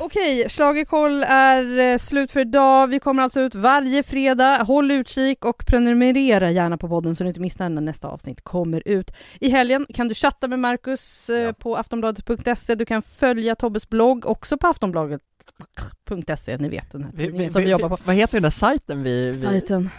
[0.00, 2.86] Okej, Schlagerkoll är eh, slut för idag.
[2.86, 4.62] Vi kommer alltså ut varje fredag.
[4.62, 8.82] Håll utkik och prenumerera gärna på podden så du inte missar när nästa avsnitt kommer
[8.88, 9.10] ut.
[9.40, 11.52] I helgen kan du chatta med Marcus eh, Ja.
[11.52, 12.74] på aftonbladet.se.
[12.74, 16.56] Du kan följa Tobbes blogg också på aftonbladet.se.
[16.58, 17.96] Ni vet den här tidningen som vi jobbar på.
[18.04, 19.90] Vad heter den där sajten vi, vi, Sajten.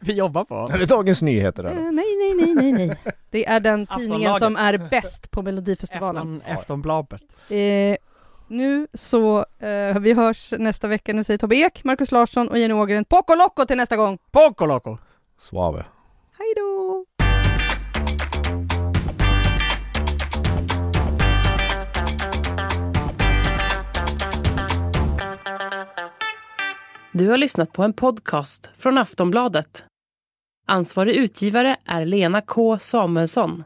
[0.00, 0.68] vi jobbar på?
[0.72, 1.80] Är det Dagens Nyheter Eh, eller?
[1.92, 2.98] nej, nej, nej, nej, nej.
[3.30, 6.40] Det är den tidningen som är bäst på Melodifestivalen.
[6.44, 7.20] Afton, Aftonbladet.
[7.48, 7.96] Eh,
[8.48, 11.12] nu så, eh, vi hörs nästa vecka.
[11.12, 13.04] Nu säger Tobbe Ek, Markus Larsson och Jenny Ågren.
[13.04, 14.18] Poco Loco till nästa gång!
[14.30, 14.98] Poco Loco!
[15.38, 15.84] Suave.
[16.38, 17.04] Hej då!
[27.12, 29.84] Du har lyssnat på en podcast från Aftonbladet.
[30.66, 33.64] Ansvarig utgivare är Lena K Samuelsson.